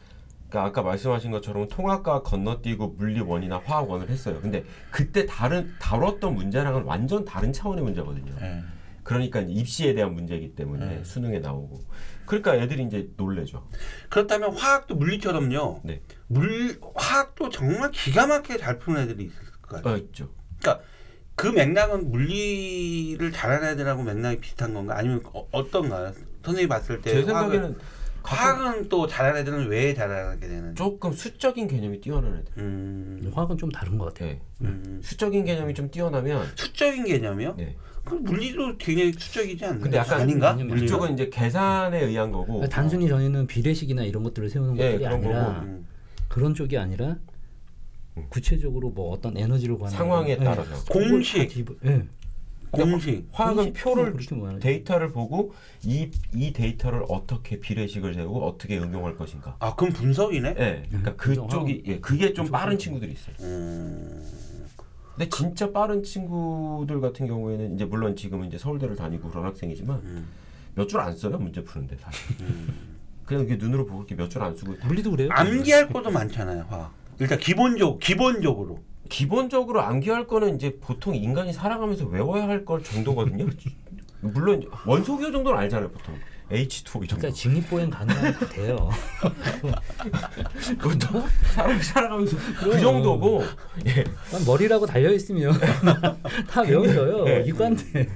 그러니까 0.51 0.69
아까 0.69 0.83
말씀하신 0.83 1.31
것처럼 1.31 1.67
통합과 1.69 2.23
건너뛰고 2.23 2.97
물리 2.99 3.21
원이나 3.21 3.61
화학 3.65 3.89
원을 3.89 4.11
했어요. 4.11 4.39
근데 4.43 4.65
그때 4.91 5.25
다른 5.25 5.73
다뤘던 5.81 6.35
문제랑은 6.35 6.83
완전 6.83 7.25
다른 7.25 7.53
차원의 7.53 7.83
문제거든요. 7.83 8.33
네. 8.39 8.63
그러니까 9.03 9.41
입시에 9.41 9.95
대한 9.95 10.15
문제이기 10.15 10.55
때문에 10.55 10.87
네. 10.87 11.05
수능에 11.05 11.39
나오고 11.39 11.81
그러니까 12.27 12.57
애들이 12.57 12.85
이제 12.85 13.09
놀래죠. 13.17 13.69
그렇다면 14.09 14.55
화학도 14.55 14.95
물리처럼요. 14.97 15.81
네, 15.85 16.01
물 16.27 16.79
화학도 16.95 17.51
정말 17.51 17.91
기가 17.91 18.27
막히게 18.27 18.59
잘 18.59 18.79
푸는 18.79 19.03
애들이 19.03 19.25
있을 19.25 19.37
것 19.63 19.77
같아요. 19.77 19.95
어 19.95 19.97
있죠. 19.99 20.31
그러니까 20.61 20.85
그 21.37 21.49
맥락은 21.49 22.11
물리를 22.11 23.33
잘하는 23.33 23.69
애들하고 23.71 24.03
맥락이 24.03 24.41
비슷한 24.41 24.73
건가? 24.75 24.97
아니면 24.97 25.21
어, 25.33 25.47
어떤가요? 25.53 26.13
선생님이 26.45 26.69
봤을 26.69 27.01
때제 27.01 27.21
네, 27.21 27.23
화학은- 27.23 27.27
생각에는 27.27 27.77
화학은 28.23 28.89
또 28.89 29.07
잘하는 29.07 29.41
애들은 29.43 29.69
왜 29.69 29.93
잘하게 29.93 30.49
되는? 30.49 30.75
조금 30.75 31.13
수적인 31.13 31.69
개념이 31.69 32.01
뛰어난 32.01 32.39
애들. 32.39 32.53
음, 32.57 33.31
화학은 33.35 33.59
좀 33.59 33.71
다른 33.71 33.99
것 33.99 34.07
같아요. 34.07 34.31
네. 34.31 34.41
음. 34.63 35.01
수적인 35.05 35.45
개념이 35.45 35.75
좀 35.75 35.91
뛰어나면 35.91 36.47
수적인 36.57 37.05
개념이요? 37.05 37.57
네. 37.59 37.77
그럼 38.05 38.23
물리도 38.25 38.77
굉장히 38.77 39.13
수적이지 39.13 39.65
않나요? 39.65 39.81
근데 39.81 39.97
약간 39.97 40.21
아닌가? 40.21 40.53
물리가? 40.53 40.77
이쪽은 40.85 41.15
이제 41.15 41.29
계산에 41.31 42.05
의한 42.05 42.31
거고 42.31 42.47
그러니까 42.47 42.69
단순히 42.69 43.09
저희는 43.09 43.47
비례식이나 43.47 44.03
이런 44.05 44.23
것들을 44.23 44.51
세우는 44.51 44.77
예, 44.79 44.93
것들이 44.93 44.99
그런 45.05 45.13
아니라 45.15 45.45
거고. 45.47 45.67
음. 45.67 45.87
그런 46.29 46.55
쪽이 46.55 46.77
아니라 46.77 47.17
음. 48.17 48.27
구체적으로 48.29 48.91
뭐 48.91 49.11
어떤 49.11 49.37
에너지를 49.37 49.79
관한 49.79 49.97
상황에 49.97 50.37
거. 50.37 50.45
따라서. 50.45 50.85
그걸 50.85 51.09
공식. 51.09 51.49
다 51.49 51.75
예. 51.87 52.05
공식. 52.73 53.27
화학은 53.33 53.65
공식 53.67 53.83
표를 53.83 54.13
그렇게 54.13 54.35
뭐 54.35 54.59
데이터를 54.59 55.13
보고 55.13 55.55
이, 55.85 56.11
이 56.35 56.53
데이터를 56.53 57.05
어떻게 57.09 57.59
비례식을 57.61 58.15
세우고 58.15 58.45
어떻게 58.45 58.79
응용할 58.79 59.17
것인가. 59.17 59.57
아 59.61 59.75
그럼 59.77 59.93
분석이네? 59.95 60.55
예, 60.59 60.83
그러니까 60.89 61.17
그쪽이 61.17 61.85
예, 61.87 62.01
그게 62.01 62.33
좀 62.35 62.49
빠른 62.51 62.77
친구들이 62.77 63.13
있어요. 63.13 63.35
음. 63.41 64.64
근데 65.17 65.29
진짜 65.31 65.71
빠른 65.71 66.03
친구들 66.03 67.01
같은 67.01 67.27
경우에는 67.27 67.75
이제 67.75 67.85
물론 67.85 68.17
지금은 68.17 68.49
이제 68.49 68.59
서울대를 68.59 68.97
다니고 68.97 69.31
그런 69.31 69.45
학생이지만 69.47 69.97
음. 70.05 70.27
몇줄 70.75 70.99
안 71.01 71.17
써요 71.17 71.39
문제 71.39 71.63
푸는데 71.63 71.97
사실. 72.01 72.37
음. 72.43 72.95
그냥 73.25 73.47
이렇게 73.47 73.63
눈으로 73.63 73.87
보고 73.87 74.01
이렇게 74.03 74.15
몇 74.17 74.29
줄 74.29 74.43
안 74.43 74.55
쓰고 74.57 74.75
물리도 74.87 75.13
그래요. 75.13 75.29
암기할 75.33 75.89
것도 75.89 76.11
많잖아요. 76.11 76.67
화학. 76.69 76.93
일단 77.21 77.39
기본적 77.39 78.01
기본적으로. 78.01 78.83
기본적으로 79.09 79.83
암기할 79.83 80.27
거는 80.27 80.57
이제 80.57 80.79
보통 80.81 81.15
인간이 81.15 81.53
살아가면서 81.53 82.07
외워야 82.07 82.49
할 82.49 82.65
걸 82.65 82.83
정도거든요. 82.83 83.47
물론 84.21 84.65
원소기호 84.87 85.31
정도는 85.31 85.59
알잖아요 85.59 85.91
보통 85.91 86.15
H2O 86.51 87.05
이 87.05 87.09
정도. 87.09 87.17
그러니까 87.17 87.31
직립보행 87.31 87.91
가능하면 87.91 88.35
돼요. 88.51 88.91
그것도 90.79 91.25
사람 91.55 91.81
살아가면서 91.81 92.37
그 92.61 92.79
정도고 92.79 93.45
예. 93.87 94.05
머리라고 94.47 94.87
달려 94.87 95.11
있으면 95.13 95.53
다 96.51 96.61
외워져요. 96.63 97.25
예. 97.29 97.45
이관데. 97.47 97.85
예. 97.97 98.09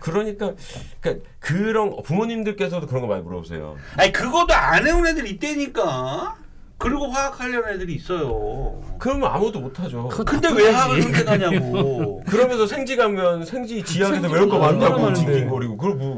그러니까 0.00 0.52
그러니까 1.00 1.26
그런 1.40 2.02
부모님들께서도 2.02 2.86
그런 2.86 3.02
거 3.02 3.08
많이 3.08 3.22
물어보세요. 3.22 3.76
아니 3.96 4.12
그것도 4.12 4.54
안 4.54 4.86
해온 4.86 5.06
애들 5.06 5.26
있다니까. 5.26 6.36
그리고 6.76 7.06
화학 7.06 7.40
하려는 7.40 7.74
애들이 7.74 7.94
있어요. 7.94 8.82
그러면 8.98 9.30
아무도 9.30 9.60
못하죠. 9.60 10.08
근데 10.26 10.50
왜. 10.52 10.70
화학을 10.70 11.02
선택하냐고. 11.02 12.22
그러면서 12.28 12.66
생지 12.66 12.96
가면 12.96 13.46
생지 13.46 13.82
지하에서 13.82 14.28
외울 14.28 14.48
거 14.48 14.58
많다고. 14.58 15.12
징징거리고 15.12 15.76
뭐 15.94 16.16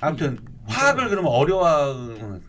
아무튼 0.00 0.38
화학을 0.66 1.08
그러면 1.08 1.32
어려워하는 1.32 2.42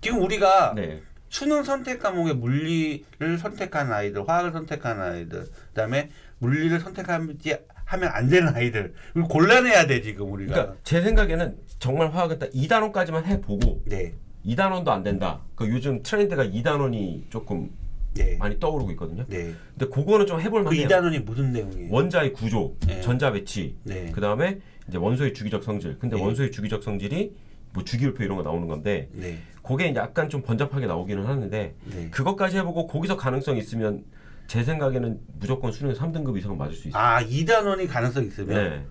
지금 0.00 0.22
우리가 0.22 0.72
네. 0.74 1.00
수능 1.28 1.62
선택 1.62 2.00
과목에 2.00 2.34
물리를 2.34 3.38
선택한 3.38 3.92
아이들, 3.92 4.28
화학을 4.28 4.52
선택한 4.52 5.00
아이들, 5.00 5.46
그다음에 5.68 6.10
물리를 6.38 6.78
선택하지 6.80 7.56
하면 7.84 8.10
안 8.12 8.28
되는 8.28 8.54
아이들 8.54 8.94
골라내야 9.28 9.86
돼 9.86 10.02
지금 10.02 10.32
우리가. 10.32 10.52
그러니까 10.52 10.76
제 10.82 11.02
생각에는 11.02 11.56
정말 11.78 12.12
화학은 12.12 12.38
딱 12.38 12.50
2단원까지만 12.50 13.24
해보고 13.24 13.82
네, 13.86 14.14
2단원도 14.44 14.88
안 14.88 15.02
된다. 15.02 15.40
그 15.54 15.68
요즘 15.68 16.02
트렌드가 16.02 16.44
2단원이 16.44 17.30
조금 17.30 17.70
네, 18.14 18.36
많이 18.36 18.58
떠오르고 18.60 18.90
있거든요. 18.92 19.24
네. 19.28 19.54
근데 19.76 19.90
그거는 19.90 20.26
좀 20.26 20.40
해볼 20.40 20.64
그 20.64 20.68
만해요. 20.68 20.84
이단원이 20.84 21.20
무슨 21.20 21.52
내용이에요? 21.52 21.88
원자의 21.90 22.32
구조, 22.34 22.74
네. 22.86 23.00
전자 23.00 23.32
배치, 23.32 23.76
네. 23.84 24.10
그 24.12 24.20
다음에 24.20 24.58
이제 24.88 24.98
원소의 24.98 25.34
주기적 25.34 25.62
성질. 25.62 25.98
근데 25.98 26.16
네. 26.16 26.22
원소의 26.22 26.50
주기적 26.50 26.82
성질이 26.82 27.34
뭐 27.72 27.84
주기율표 27.84 28.22
이런 28.24 28.36
거 28.36 28.42
나오는 28.42 28.66
건데 28.68 29.08
네, 29.12 29.38
그게 29.62 29.94
약간 29.94 30.28
좀 30.28 30.42
번잡하게 30.42 30.86
나오기는 30.86 31.24
하는데 31.24 31.74
네. 31.84 32.10
그것까지 32.10 32.58
해보고 32.58 32.86
거기서 32.86 33.16
가능성 33.16 33.56
있으면 33.56 34.04
제 34.46 34.62
생각에는 34.62 35.20
무조건 35.38 35.72
수능 35.72 35.94
3등급 35.94 36.36
이상은 36.36 36.58
맞을 36.58 36.74
수 36.74 36.88
있어요. 36.88 37.02
아, 37.02 37.20
이단원이 37.22 37.86
가능성 37.86 38.24
있으면 38.24 38.54
네. 38.54 38.86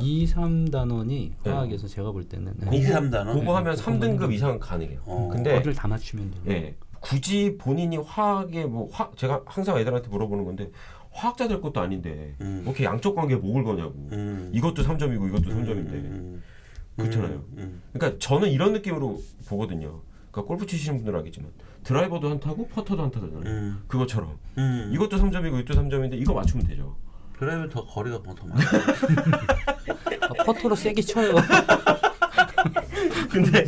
2, 0.00 0.26
3단원이 0.26 1.08
네. 1.42 1.50
화학에서 1.50 1.88
제가 1.88 2.12
볼 2.12 2.24
때는 2.24 2.52
네. 2.56 2.66
고- 2.66 2.74
2, 2.76 2.82
3단원? 2.82 3.32
그거 3.40 3.56
하면 3.56 3.74
네. 3.76 3.82
3등급 3.82 4.32
이상은 4.32 4.58
가능해요. 4.58 5.00
어. 5.06 5.28
근데 5.32 5.54
거기를 5.54 5.74
다 5.74 5.88
맞추면 5.88 6.30
돼요. 6.30 6.42
예. 6.48 6.74
굳이 7.00 7.56
본인이 7.58 7.96
화학에 7.96 8.64
뭐 8.66 8.88
화, 8.92 9.10
제가 9.16 9.42
항상 9.46 9.76
애들한테 9.78 10.08
물어보는 10.08 10.44
건데 10.44 10.70
화학자 11.12 11.46
될 11.48 11.60
것도 11.60 11.80
아닌데 11.80 12.34
음. 12.40 12.62
뭐 12.64 12.72
이렇게 12.72 12.84
양적 12.84 13.14
관계에 13.14 13.36
목을 13.36 13.64
거냐고. 13.64 13.92
음. 14.12 14.50
이것도 14.52 14.82
3점이고 14.82 15.28
이것도 15.28 15.50
3점인데. 15.50 15.92
음, 15.92 16.42
음, 16.42 16.42
그렇잖아요. 16.96 17.34
음, 17.34 17.54
음. 17.58 17.82
그러니까 17.92 18.18
저는 18.18 18.50
이런 18.50 18.72
느낌으로 18.72 19.20
보거든요. 19.46 20.00
그러니까 20.30 20.48
골프 20.48 20.66
치시는 20.66 20.98
분들은 20.98 21.18
알겠지만 21.18 21.50
드라이버도 21.84 22.30
한 22.30 22.40
타고 22.40 22.66
퍼터도 22.68 23.02
한 23.02 23.10
타잖아요. 23.10 23.38
음. 23.44 23.82
그것처럼 23.86 24.38
음. 24.58 24.90
이것도 24.92 25.16
3점이고 25.18 25.60
이것도 25.60 25.80
3점인데 25.80 26.14
이거 26.14 26.32
맞추면 26.34 26.66
되죠. 26.66 26.96
그러면 27.38 27.68
더 27.68 27.84
거리가 27.84 28.18
뭐더 28.20 28.46
많아. 28.46 28.60
아, 30.20 30.44
퍼터로 30.44 30.74
세게 30.76 31.02
쳐요. 31.02 31.34
근데 33.30 33.64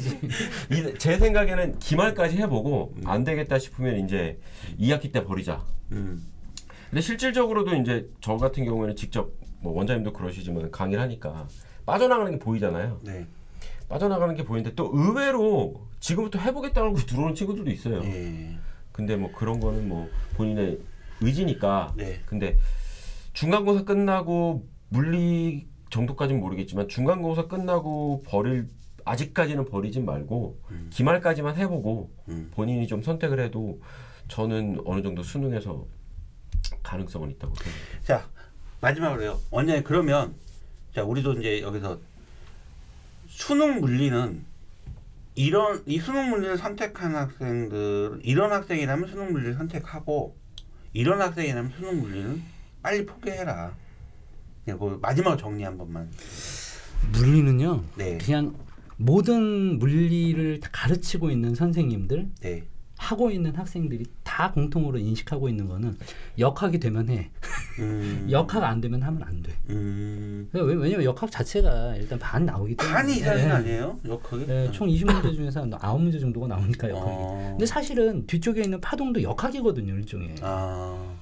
이- 0.70 0.94
제 0.98 1.18
생각에는 1.18 1.78
기말까지 1.78 2.36
해보고 2.38 2.94
안 3.04 3.24
되겠다 3.24 3.58
싶으면 3.58 4.04
이제 4.04 4.38
2학기 4.78 5.10
때 5.12 5.24
버리자. 5.24 5.62
음. 5.92 6.22
근데 6.94 7.02
실질적으로도 7.02 7.74
이제 7.74 8.08
저 8.20 8.36
같은 8.36 8.64
경우에는 8.64 8.94
직접 8.94 9.32
뭐 9.60 9.72
원장님도 9.72 10.12
그러시지만 10.12 10.70
강의를 10.70 11.02
하니까 11.02 11.48
빠져나가는 11.84 12.30
게 12.30 12.38
보이잖아요. 12.38 13.00
네. 13.02 13.26
빠져나가는 13.88 14.32
게 14.36 14.44
보이는데 14.44 14.76
또 14.76 14.92
의외로 14.94 15.88
지금부터 15.98 16.38
해보겠다고 16.38 16.94
들어오는 16.94 17.34
친구들도 17.34 17.68
있어요. 17.72 18.00
예. 18.04 18.56
근데 18.92 19.16
뭐 19.16 19.32
그런 19.32 19.58
거는 19.58 19.88
뭐 19.88 20.08
본인의 20.36 20.78
의지니까. 21.20 21.94
네. 21.96 22.20
근데 22.26 22.58
중간고사 23.32 23.82
끝나고 23.82 24.64
물리 24.88 25.66
정도까지는 25.90 26.40
모르겠지만 26.40 26.88
중간고사 26.88 27.48
끝나고 27.48 28.22
버릴 28.24 28.68
아직까지는 29.04 29.64
버리진 29.64 30.04
말고 30.04 30.60
음. 30.70 30.90
기말까지만 30.92 31.56
해보고 31.56 32.12
음. 32.28 32.52
본인이 32.54 32.86
좀 32.86 33.02
선택을 33.02 33.40
해도 33.40 33.80
저는 34.28 34.82
어느 34.84 35.02
정도 35.02 35.24
수능에서 35.24 35.86
가능성은 36.94 37.30
있다고 37.32 37.54
생각해요. 37.54 38.02
자 38.04 38.28
마지막으로요. 38.80 39.40
원장님 39.50 39.84
그러면 39.84 40.34
자 40.94 41.02
우리도 41.02 41.34
이제 41.34 41.60
여기서 41.62 41.98
수능 43.26 43.80
물리는 43.80 44.44
이런 45.34 45.82
이 45.86 45.98
수능 45.98 46.30
물리를 46.30 46.56
선택한 46.58 47.16
학생들 47.16 48.20
이런 48.22 48.52
학생이라면 48.52 49.08
수능 49.08 49.32
물리를 49.32 49.54
선택하고 49.54 50.36
이런 50.92 51.20
학생이라면 51.20 51.72
수능 51.76 52.00
물리는 52.00 52.42
빨리 52.82 53.04
포기해라. 53.04 53.74
그 54.66 54.98
마지막 55.02 55.36
정리 55.36 55.64
한 55.64 55.76
번만. 55.76 56.10
물리는요. 57.12 57.84
네, 57.96 58.18
그냥 58.18 58.54
모든 58.96 59.78
물리를 59.78 60.60
다 60.60 60.70
가르치고 60.72 61.30
있는 61.30 61.54
선생님들 61.54 62.30
네, 62.40 62.64
하고 63.04 63.30
있는 63.30 63.54
학생들이 63.54 64.04
다 64.22 64.50
공통으로 64.50 64.98
인식하고 64.98 65.48
있는 65.48 65.68
거는 65.68 65.96
역학이 66.38 66.78
되면 66.80 67.08
해. 67.10 67.30
음, 67.78 68.26
역학 68.30 68.64
안 68.64 68.80
되면 68.80 69.02
하면 69.02 69.22
안 69.22 69.42
돼. 69.42 69.52
음, 69.70 70.48
왜- 70.52 70.62
왜냐면 70.74 71.04
역학 71.04 71.30
자체가 71.30 71.96
일단 71.96 72.18
반 72.18 72.46
나오기 72.46 72.76
때문에. 72.76 72.94
반이 72.94 73.12
이상이 73.16 73.40
예. 73.42 73.46
아니에요? 73.46 73.98
역학이? 74.06 74.46
예, 74.48 74.70
총 74.72 74.88
20문제 74.88 75.34
중에서 75.34 75.60
한 75.60 75.70
9문제 75.70 76.18
정도가 76.20 76.46
나오니까 76.48 76.88
역학이. 76.88 77.10
어. 77.10 77.46
근데 77.52 77.66
사실은 77.66 78.26
뒤쪽에 78.26 78.62
있는 78.62 78.80
파동도 78.80 79.22
역학이거든요, 79.22 79.94
일종의. 79.94 80.36
아, 80.40 81.13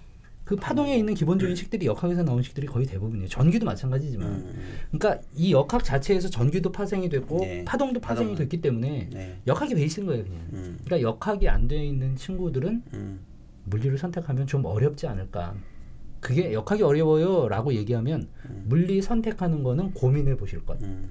그 0.53 0.57
파동에 0.57 0.95
있는 0.99 1.15
기본적인 1.15 1.57
식들이 1.57 1.87
역학에서 1.87 2.25
나온 2.25 2.43
식들이 2.43 2.67
거의 2.67 2.85
대부분이에요. 2.85 3.27
전기도 3.27 3.65
마찬가지지만. 3.65 4.29
음, 4.29 4.55
그러니까 4.91 5.25
이 5.35 5.51
역학 5.51 5.83
자체에서 5.83 6.29
전기도 6.29 6.71
파생이 6.71 7.09
됐고 7.09 7.39
네. 7.39 7.65
파동도 7.65 8.01
파생이 8.01 8.33
파동. 8.33 8.37
됐기 8.45 8.61
때문에 8.61 9.09
네, 9.11 9.39
역학이 9.47 9.75
베이스인 9.75 10.05
거예요, 10.05 10.25
그냥. 10.25 10.41
음, 10.53 10.79
그러니까 10.85 11.09
역학이 11.09 11.49
안 11.49 11.69
돼 11.69 11.83
있는 11.87 12.17
친구들은 12.17 12.83
음, 12.93 13.21
물리를 13.65 13.97
선택하면 13.97 14.47
좀 14.47 14.67
어렵지 14.67 15.07
않을까. 15.07 15.55
그게 16.21 16.53
역학이 16.53 16.83
어려워요라고 16.83 17.73
얘기하면 17.73 18.29
물리 18.65 19.01
선택하는 19.01 19.63
거는 19.63 19.95
고민해 19.95 20.37
보실 20.37 20.67
것. 20.67 20.83
음, 20.83 21.09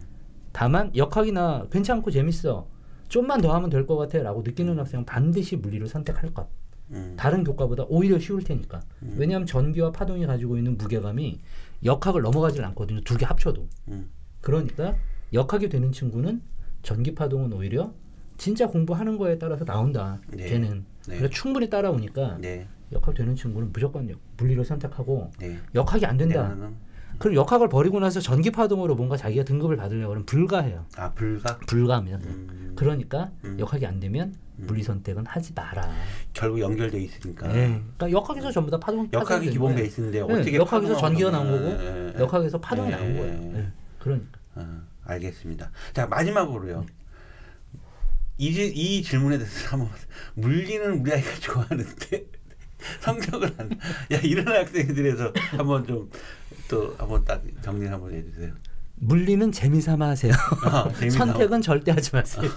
다만 0.51 0.95
역학이나 0.95 1.65
괜찮고 1.71 2.11
재밌어. 2.11 2.67
좀만 3.07 3.41
더 3.41 3.55
하면 3.55 3.71
될 3.71 3.87
것 3.87 3.97
같아라고 3.97 4.43
느끼는 4.43 4.77
학생은 4.77 5.03
반드시 5.05 5.55
물리를 5.57 5.87
선택할 5.87 6.31
것. 6.35 6.47
음, 6.91 7.13
다른 7.17 7.43
교과보다 7.43 7.85
오히려 7.89 8.19
쉬울 8.19 8.43
테니까. 8.43 8.81
왜냐하면 9.17 9.45
전기와 9.47 9.91
파동이 9.91 10.25
가지고 10.25 10.57
있는 10.57 10.77
무게감이 10.77 11.39
역학을 11.83 12.21
넘어가질 12.21 12.63
않거든요. 12.65 13.01
두 13.01 13.17
개 13.17 13.25
합쳐도. 13.25 13.67
음, 13.89 14.09
그러니까 14.41 14.95
역학이 15.33 15.69
되는 15.69 15.91
친구는 15.91 16.41
전기 16.83 17.13
파동은 17.15 17.53
오히려 17.53 17.93
진짜 18.37 18.67
공부하는 18.67 19.17
거에 19.17 19.37
따라서 19.37 19.63
나온다. 19.65 20.19
네. 20.29 20.49
걔는. 20.49 20.85
네. 21.07 21.17
그래서 21.17 21.29
충분히 21.29 21.69
따라오니까 21.69 22.37
네, 22.41 22.67
역학 22.91 23.15
되는 23.15 23.35
친구는 23.35 23.71
무조건 23.71 24.09
역- 24.09 24.19
물리를 24.37 24.63
선택하고 24.65 25.31
네. 25.39 25.57
역학이 25.75 26.05
안 26.05 26.17
된다. 26.17 26.55
그럼 27.21 27.35
역학을 27.35 27.69
버리고 27.69 27.99
나서 27.99 28.19
전기 28.19 28.49
파동으로 28.49 28.95
뭔가 28.95 29.15
자기가 29.15 29.43
등급을 29.43 29.77
받으려고 29.77 30.11
하면 30.13 30.25
불가해요. 30.25 30.85
아 30.97 31.11
불가. 31.13 31.57
불가합니다. 31.67 32.17
음, 32.17 32.73
그러니까 32.75 33.29
음. 33.45 33.57
역학이 33.59 33.85
안 33.85 33.99
되면 33.99 34.33
물리 34.57 34.81
선택은 34.81 35.25
하지 35.27 35.53
마라. 35.53 35.87
결국 36.33 36.59
연결돼 36.59 36.99
있으니까. 36.99 37.47
네. 37.47 37.81
그러니까 37.97 38.11
역학에서 38.11 38.51
전부 38.51 38.71
다 38.71 38.79
파동 38.79 39.07
역학이 39.13 39.51
기본. 39.51 39.75
베이스인데 39.75 40.19
네, 40.19 40.33
어떻게 40.33 40.55
역학에서 40.55 40.97
전기가 40.97 41.29
나온 41.31 41.51
거고 41.51 41.83
예, 41.83 42.13
예, 42.15 42.19
역학에서 42.19 42.59
파동이 42.59 42.91
예, 42.91 42.95
나온 42.95 43.15
거예요. 43.15 43.33
예. 43.33 43.57
네. 43.59 43.71
그러니까 43.99 44.39
어, 44.55 44.81
알겠습니다. 45.05 45.71
자 45.93 46.07
마지막으로요. 46.07 46.85
이, 48.37 48.51
지- 48.53 48.73
이 48.75 49.03
질문에 49.03 49.37
대해서 49.37 49.69
한번 49.69 49.89
물리는 50.33 50.99
우리 50.99 51.11
아이가 51.13 51.29
좋아하는데 51.39 52.25
성적을 53.01 53.53
안. 53.59 53.69
야 54.11 54.17
이런 54.23 54.47
학생들에서 54.47 55.31
한번 55.51 55.85
좀 55.85 56.09
또 56.71 56.95
한번 56.97 57.23
딱 57.25 57.43
정리 57.61 57.85
한번 57.85 58.13
해주세요. 58.13 58.53
물리는 58.95 59.51
재미삼아 59.51 60.07
하세요. 60.07 60.31
어, 60.71 60.91
재미삼아. 60.93 61.25
선택은 61.25 61.61
절대 61.61 61.91
하지 61.91 62.11
마세요. 62.13 62.49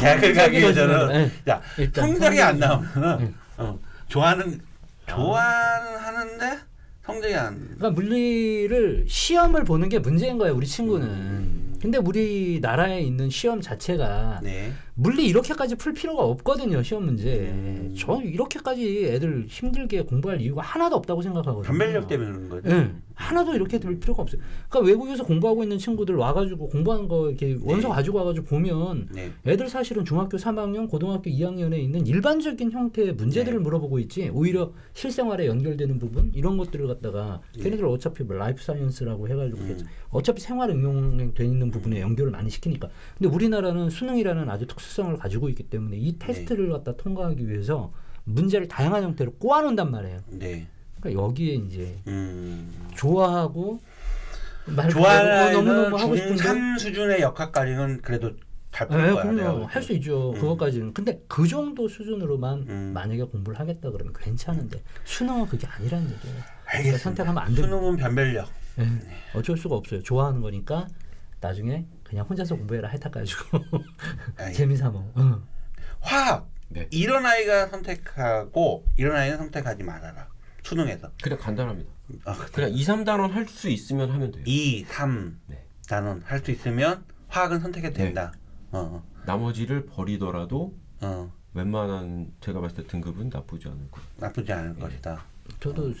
대학을 0.00 0.32
가기 0.32 0.58
위해서는 0.58 1.08
네. 1.08 1.30
야 1.50 1.60
일단 1.76 2.08
성적이 2.08 2.40
안 2.40 2.58
나오면 2.58 3.34
어, 3.58 3.78
좋아하는 4.08 4.60
좋아는 5.06 5.96
하는데 5.98 6.58
성적이 7.04 7.34
안. 7.34 7.58
그러니까 7.76 7.90
물리를 7.90 9.04
시험을 9.06 9.64
보는 9.64 9.90
게 9.90 9.98
문제인 9.98 10.38
거예요, 10.38 10.54
우리 10.54 10.66
친구는. 10.66 11.06
음. 11.06 11.74
근데 11.82 11.98
우리나라에 11.98 13.00
있는 13.02 13.28
시험 13.28 13.60
자체가 13.60 14.40
네. 14.42 14.72
물리 14.96 15.26
이렇게까지 15.26 15.74
풀 15.74 15.92
필요가 15.92 16.22
없거든요, 16.22 16.82
시험 16.82 17.04
문제. 17.04 17.48
음. 17.50 17.94
저 17.98 18.20
이렇게까지 18.22 19.06
애들 19.06 19.46
힘들게 19.48 20.02
공부할 20.02 20.40
이유가 20.40 20.62
하나도 20.62 20.96
없다고 20.96 21.20
생각하거든요. 21.22 21.62
변별력 21.64 22.06
때문에 22.06 22.30
그런 22.30 22.48
거죠. 22.48 22.70
예. 22.70 22.92
하나도 23.14 23.54
이렇게 23.54 23.78
될 23.78 23.98
필요가 24.00 24.22
없어요. 24.22 24.40
그러니까 24.68 24.90
외국에서 24.90 25.24
공부하고 25.24 25.62
있는 25.62 25.78
친구들 25.78 26.16
와가지고 26.16 26.68
공부하는 26.68 27.08
거 27.08 27.28
이렇게 27.28 27.56
원서 27.62 27.88
가지고 27.88 28.18
와가지고 28.18 28.46
보면 28.46 29.08
네. 29.12 29.30
애들 29.46 29.68
사실은 29.68 30.04
중학교 30.04 30.36
3학년, 30.36 30.88
고등학교 30.90 31.30
2학년에 31.30 31.78
있는 31.78 32.06
일반적인 32.06 32.72
형태의 32.72 33.14
문제들을 33.14 33.58
네. 33.58 33.62
물어보고 33.62 34.00
있지. 34.00 34.30
오히려 34.32 34.72
실생활에 34.94 35.46
연결되는 35.46 35.98
부분 35.98 36.32
이런 36.34 36.56
것들을 36.56 36.86
갖다가 36.88 37.40
네. 37.56 37.62
걔네들 37.62 37.86
어차피 37.86 38.24
뭐 38.24 38.36
life 38.36 38.62
science라고 38.62 39.28
해가지고 39.28 39.58
음. 39.60 39.86
어차피 40.10 40.40
생활 40.40 40.70
응용돼 40.70 41.44
있는 41.44 41.70
부분에 41.70 42.00
연결을 42.00 42.32
많이 42.32 42.50
시키니까. 42.50 42.88
근데 43.16 43.32
우리나라는 43.32 43.90
수능이라는 43.90 44.50
아주 44.50 44.66
특수 44.66 44.83
성을 44.90 45.16
가지고 45.16 45.48
있기 45.48 45.64
때문에 45.64 45.96
이 45.96 46.12
네. 46.18 46.26
테스트를 46.26 46.70
갖다 46.70 46.96
통과하기 46.96 47.48
위해서 47.48 47.92
문제를 48.24 48.68
다양한 48.68 49.02
형태로 49.02 49.32
꼬아놓는단 49.34 49.90
말이에요. 49.90 50.20
네. 50.28 50.66
그러니까 51.00 51.22
여기에 51.22 51.54
이제 51.54 51.98
음. 52.06 52.72
좋아하고 52.96 53.80
말 54.66 54.88
좋아하는 54.88 55.52
너무너무 55.52 55.96
하고 55.96 56.16
싶은데 56.16 56.42
중3 56.42 56.78
수준의 56.78 57.20
역학까지는 57.20 58.00
그래도 58.02 58.30
네, 58.80 58.86
거야. 58.86 59.06
내가 59.06 59.22
그럼요. 59.22 59.58
볼할수 59.60 59.88
때. 59.88 59.94
있죠. 59.94 60.32
음. 60.32 60.40
그것까지는. 60.40 60.94
근데 60.94 61.22
그 61.28 61.46
정도 61.46 61.86
수준으로만 61.86 62.64
음. 62.68 62.90
만약에 62.92 63.22
공부를 63.24 63.58
하겠다 63.60 63.90
그러면 63.90 64.12
괜찮은데 64.18 64.82
수능은 65.04 65.46
그게 65.46 65.66
아니라는 65.66 66.06
얘기예요. 66.06 66.20
그러니까 66.36 66.52
알겠습니다. 66.66 66.98
선택하면 66.98 67.38
안 67.38 67.54
됩니다. 67.54 67.68
수능은 67.68 67.96
변별력. 67.96 68.48
네. 68.76 68.86
어쩔 69.34 69.56
수가 69.56 69.76
없어요. 69.76 70.02
좋아하는 70.02 70.40
거니까 70.40 70.88
나중에 71.40 71.86
그냥 72.14 72.26
혼자서 72.26 72.54
공부해라 72.54 72.88
핥아가지고 72.90 73.58
아이, 74.38 74.52
재미삼아. 74.54 74.94
어. 74.96 75.42
화학. 75.98 76.48
네. 76.68 76.86
이런 76.92 77.26
아이가 77.26 77.66
선택하고 77.66 78.84
이런 78.96 79.16
아이는 79.16 79.36
선택하지 79.36 79.82
말아라. 79.82 80.28
수능에서. 80.62 81.10
그냥 81.20 81.38
간단합니다. 81.40 81.90
아, 82.24 82.36
그냥 82.52 82.70
2, 82.72 82.84
3단원 82.84 83.30
할 83.32 83.48
수 83.48 83.68
있으면 83.68 84.12
하면 84.12 84.30
돼요. 84.30 84.44
2, 84.46 84.84
3 84.84 85.40
네. 85.48 85.66
단원 85.88 86.22
할 86.24 86.38
수 86.44 86.52
있으면 86.52 87.04
화학은 87.28 87.58
선택해도 87.58 87.96
네. 87.96 88.04
된다. 88.04 88.32
어. 88.70 89.02
나머지를 89.26 89.86
버리더라도 89.86 90.72
어. 91.00 91.32
웬만한 91.52 92.32
제가 92.40 92.60
봤을 92.60 92.76
때 92.76 92.86
등급은 92.86 93.30
나쁘지 93.30 93.66
않을 93.66 93.90
거예요. 93.90 94.08
나쁘지 94.18 94.52
않을 94.52 94.74
네. 94.74 94.80
것이다. 94.80 95.24
저도 95.58 95.92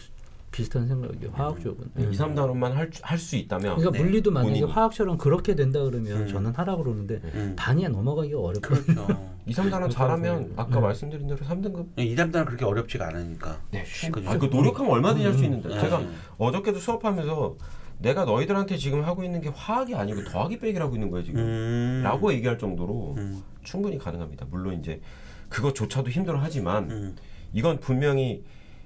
비슷한 0.54 0.86
생각이에요. 0.86 1.32
화학 1.32 1.60
쪽은. 1.60 1.90
네. 1.94 2.04
2, 2.04 2.10
3단원만 2.12 2.70
할 3.02 3.18
수 3.18 3.34
있다면 3.36 3.76
그러니까 3.76 3.90
네. 3.90 3.98
물리도 4.04 4.30
만약에 4.30 4.50
본인이. 4.52 4.70
화학처럼 4.72 5.18
그렇게 5.18 5.54
된다 5.56 5.82
그러면 5.82 6.22
음. 6.22 6.26
저는 6.28 6.54
하라 6.54 6.76
그러는데 6.76 7.20
음. 7.34 7.54
단위에 7.58 7.88
넘어가기가 7.88 8.38
어렵거든요. 8.38 9.06
그렇죠. 9.06 9.30
2, 9.46 9.52
3단원 9.52 9.70
그렇게 9.70 9.94
잘하면 9.94 10.52
아까 10.56 10.78
음. 10.78 10.82
말씀드린 10.82 11.26
대로 11.26 11.40
3등급 11.40 11.86
2, 11.98 12.14
3단은 12.14 12.46
그렇게 12.46 12.64
어렵지가 12.64 13.08
않으니까. 13.08 13.60
네, 13.72 13.84
그죠. 14.12 14.30
아, 14.30 14.38
그 14.38 14.46
노력하면 14.46 14.92
얼마든지 14.92 15.24
할 15.26 15.34
수 15.34 15.42
있는데 15.44 15.68
음. 15.70 15.80
제가 15.80 15.98
음. 15.98 16.14
어저께도 16.38 16.78
수업하면서 16.78 17.56
내가 17.98 18.24
너희들한테 18.24 18.76
지금 18.76 19.02
하고 19.04 19.24
있는 19.24 19.40
게 19.40 19.48
화학이 19.48 19.94
아니고 19.94 20.24
더하기 20.24 20.58
빼기를 20.60 20.84
하고 20.84 20.94
있는 20.94 21.10
거예요 21.10 21.24
지금 21.24 21.40
음. 21.40 22.00
라고 22.04 22.32
얘기할 22.32 22.58
정도로 22.58 23.14
음. 23.18 23.42
충분히 23.62 23.98
가능합니다 23.98 24.46
물론 24.50 24.78
이제 24.78 25.00
그것조차도 25.48 26.10
힘들어하지만 26.10 26.90
음. 26.90 27.16
이건 27.52 27.78
분명히 27.80 28.42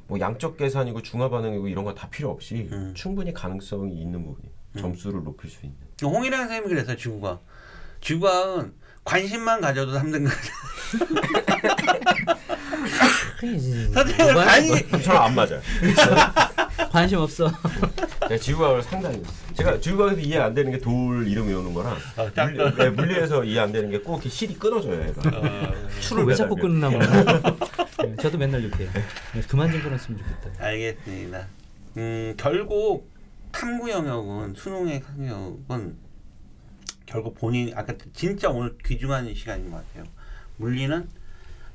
뭐 0.08 0.18
양적 0.18 0.56
계산이고 0.56 1.02
중화 1.02 1.28
반응이고 1.28 1.68
이런 1.68 1.84
거 1.84 1.94
다 1.94 2.08
필요 2.10 2.30
없이 2.30 2.68
음. 2.72 2.92
충분히 2.96 3.32
가능성이 3.32 4.00
있는 4.00 4.24
부분이에요 4.24 4.52
점수를 4.78 5.22
높일 5.22 5.50
수 5.50 5.58
있는 5.64 5.76
홍일환 6.02 6.40
선생님이 6.48 6.68
그랬어요. 6.74 6.96
지구과학. 6.96 7.42
지구과학은 8.00 8.72
관심만 9.04 9.60
가져도 9.60 9.92
3등 9.92 10.28
선생님 13.94 14.34
관심 14.34 15.02
저랑 15.02 15.24
안 15.24 15.34
맞아요 15.34 15.60
관심 16.90 17.18
없어. 17.18 17.50
제가 18.28 18.38
지구과학을 18.38 18.82
상당히 18.82 19.22
제가 19.54 19.80
주유관에서 19.80 20.20
이해 20.20 20.38
안 20.38 20.54
되는 20.54 20.70
게 20.70 20.78
돌 20.78 21.26
이름 21.26 21.48
외우는 21.48 21.72
거랑 21.74 21.96
어, 22.16 22.32
짝- 22.34 22.52
물리, 22.52 22.74
네, 22.76 22.90
물리에서 22.90 23.44
이해 23.44 23.60
안 23.60 23.72
되는 23.72 23.90
게 23.90 23.98
꼭 24.02 24.14
이렇게 24.16 24.28
실이 24.28 24.54
끊어져요. 24.58 25.00
얘가. 25.08 25.22
어, 25.38 25.72
추를 26.00 26.24
왜 26.24 26.34
자꾸. 26.34 26.54
끊나 26.56 26.90
봐. 26.90 26.98
네, 28.04 28.16
저도 28.16 28.38
맨날 28.38 28.62
이렇게. 28.62 28.84
네, 28.84 29.40
그만 29.48 29.70
좀 29.72 29.82
끊었으면 29.82 30.18
좋겠다. 30.20 30.64
알겠습니다. 30.64 31.46
음, 31.96 32.34
결국 32.36 33.10
탐구 33.50 33.90
영역은 33.90 34.54
수능의 34.54 35.02
탐구 35.02 35.26
영역은 35.26 35.96
결국 37.06 37.34
본인 37.38 37.72
아까 37.74 37.94
진짜 38.12 38.50
오늘 38.50 38.76
귀중한 38.84 39.34
시간인 39.34 39.70
것 39.70 39.78
같아요. 39.88 40.04
물리는 40.58 41.08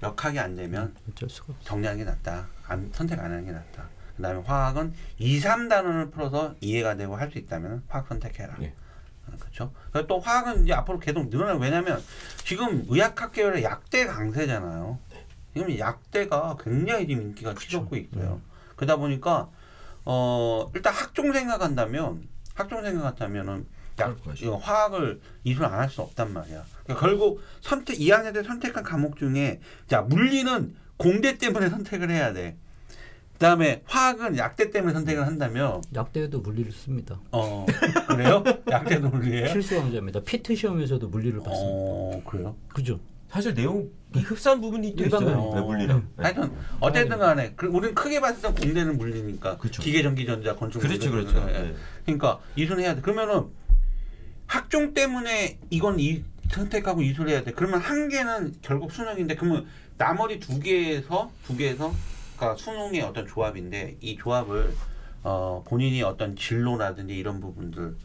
역학이 0.03 0.37
안 0.39 0.55
되면 0.55 0.93
어쩔 1.09 1.29
수가 1.29 1.53
없어. 1.53 1.63
정리하는 1.65 2.03
게 2.03 2.05
낫다. 2.09 2.47
안, 2.67 2.89
선택 2.93 3.19
안 3.19 3.25
하는 3.25 3.45
게 3.45 3.51
낫다. 3.51 3.89
그다음에 4.15 4.41
화학은 4.45 4.93
2, 5.17 5.39
3단원을 5.41 6.11
풀어서 6.11 6.55
이해가 6.61 6.95
되고 6.95 7.15
할 7.15 7.31
수 7.31 7.37
있다면 7.39 7.83
화학 7.87 8.07
선택해라. 8.07 8.55
예. 8.61 8.73
어, 9.27 9.31
그렇죠. 9.39 9.73
그리고 9.91 10.07
또 10.07 10.19
화학은 10.19 10.63
이제 10.63 10.73
앞으로 10.73 10.99
계속 10.99 11.29
늘어나. 11.29 11.55
왜냐하면 11.55 12.01
지금 12.43 12.85
의학학 12.89 13.31
계열의 13.31 13.63
약대 13.63 14.05
강세잖아요. 14.05 14.99
지금 15.53 15.77
약대가 15.77 16.57
굉장히 16.59 17.07
지금 17.07 17.23
인기가 17.23 17.53
치솟고 17.55 17.95
있어요. 17.95 18.41
그러다 18.75 18.95
보니까 18.97 19.49
어 20.05 20.69
일단 20.75 20.93
학종 20.93 21.31
생각한다면 21.31 22.27
학종 22.55 22.83
생각한다면은 22.83 23.65
약 23.99 24.17
화학을 24.61 25.21
이술 25.43 25.65
안할 25.65 25.89
수 25.89 26.01
없단 26.01 26.33
말이야. 26.33 26.63
그러니까 26.83 27.05
결국 27.05 27.41
선택 27.61 27.97
2학년 27.99 28.33
때 28.33 28.43
선택한 28.43 28.83
과목 28.83 29.17
중에 29.17 29.61
자 29.87 30.01
물리는 30.01 30.75
공대 30.97 31.37
때문에 31.37 31.69
선택을 31.69 32.09
해야 32.09 32.33
돼. 32.33 32.57
그다음에 33.43 33.81
화학은 33.85 34.37
약대 34.37 34.71
때문에 34.71 34.93
선택을 34.93 35.27
한다면 35.27 35.81
약대에도 35.93 36.39
물리를 36.39 36.71
씁니다. 36.71 37.19
어 37.33 37.65
그래요? 38.07 38.41
약대도 38.71 39.09
물리예요? 39.09 39.51
필수 39.51 39.75
강좌입니다. 39.75 40.21
피트 40.21 40.55
시험에서도 40.55 41.05
물리를 41.09 41.39
봤습니다. 41.39 41.61
어 41.61 42.21
그래요? 42.25 42.55
그죠? 42.69 43.01
사실 43.27 43.53
내용 43.53 43.89
이 44.15 44.19
흡사한 44.19 44.61
부분이 44.61 44.95
또 44.95 45.03
일반 45.03 45.23
있어요. 45.23 45.37
어. 45.39 45.55
네, 45.55 45.61
물리랑. 45.61 46.07
네. 46.15 46.23
하여튼 46.23 46.53
어쨌든 46.79 47.17
간에 47.17 47.51
그 47.57 47.67
우리는 47.67 47.93
크게 47.93 48.21
봤을 48.21 48.41
때 48.41 48.61
공대는 48.63 48.97
물리니까 48.97 49.57
그쵸. 49.57 49.81
기계 49.81 50.01
전기 50.03 50.25
전자 50.25 50.55
건축 50.55 50.79
그렇죠, 50.79 51.09
물리, 51.09 51.25
그렇죠. 51.25 51.45
예. 51.49 51.63
네. 51.63 51.75
그러니까 52.05 52.39
이순 52.55 52.79
해야 52.79 52.95
돼. 52.95 53.01
그러면은 53.01 53.47
학종 54.47 54.93
때문에 54.93 55.59
이건 55.69 55.99
이 55.99 56.23
선택하고 56.49 57.01
이술해야 57.01 57.43
돼. 57.43 57.51
그러면 57.51 57.81
한 57.81 58.07
개는 58.07 58.53
결국 58.61 58.93
수능인데 58.93 59.35
그러면 59.35 59.65
나머지 59.97 60.39
두 60.39 60.61
개에서 60.61 61.29
두 61.45 61.57
개에서 61.57 61.93
그러니까 62.43 62.55
수능의 62.57 63.01
어떤 63.01 63.25
조합인데 63.25 63.97
이 64.01 64.17
조합을 64.17 64.73
어 65.23 65.63
본인이 65.65 66.03
어떤 66.03 66.35
진로라든지 66.35 67.15
이런 67.15 67.39
부분들을 67.39 67.95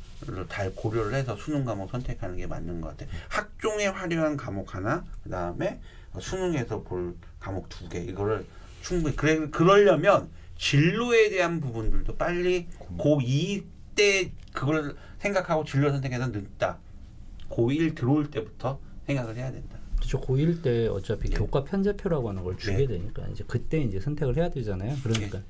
잘 0.48 0.72
고려를 0.74 1.14
해서 1.14 1.36
수능 1.36 1.64
과목 1.64 1.90
선택하는 1.90 2.36
게 2.36 2.46
맞는 2.46 2.80
것 2.80 2.96
같아. 2.96 3.10
학종에 3.28 3.88
화려한 3.88 4.36
과목 4.36 4.74
하나, 4.74 5.04
그 5.24 5.30
다음에 5.30 5.80
수능에서 6.18 6.82
볼 6.82 7.16
과목 7.40 7.68
두 7.68 7.88
개. 7.88 7.98
이거를 8.00 8.46
충분히 8.82 9.16
그래 9.16 9.48
그러려면 9.50 10.30
진로에 10.56 11.30
대한 11.30 11.60
부분들도 11.60 12.16
빨리 12.16 12.68
고2 12.96 13.64
때 13.96 14.30
그걸 14.52 14.96
생각하고 15.18 15.64
진로 15.64 15.90
선택해서 15.90 16.28
늦다. 16.28 16.78
고1 17.50 17.96
들어올 17.96 18.30
때부터 18.30 18.78
생각을 19.06 19.36
해야 19.36 19.50
된다. 19.50 19.78
그렇죠. 19.98 20.20
고1 20.20 20.62
때 20.62 20.86
어차피 20.88 21.28
네. 21.28 21.36
교과 21.36 21.64
편제표라고 21.64 22.28
하는 22.30 22.42
걸 22.44 22.56
주게 22.56 22.78
네. 22.78 22.86
되니까 22.86 23.26
이제 23.28 23.44
그때 23.46 23.80
이제 23.80 24.00
선택을 24.00 24.36
해야 24.36 24.48
되잖아요. 24.50 24.96
그러니까 25.02 25.40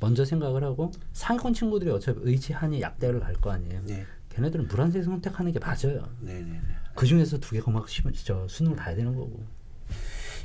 먼저 0.00 0.24
생각을 0.24 0.62
하고 0.64 0.90
상위권 1.12 1.54
친구들이 1.54 1.90
어차피 1.90 2.18
의지하니 2.22 2.80
약대를 2.80 3.20
갈 3.20 3.34
거 3.40 3.50
아니에요. 3.52 3.80
네, 3.86 4.04
걔네들은 4.30 4.68
물한색 4.68 5.04
선택하는 5.04 5.52
게 5.52 5.58
맞아요. 5.58 6.08
네, 6.20 6.34
네. 6.34 6.42
네. 6.42 6.60
그 6.94 7.06
중에서 7.06 7.38
두 7.38 7.52
개가 7.52 7.70
막 7.70 7.88
시면 7.88 8.12
저 8.24 8.46
수능을 8.48 8.76
봐야 8.76 8.94
되는 8.94 9.14
거고. 9.14 9.42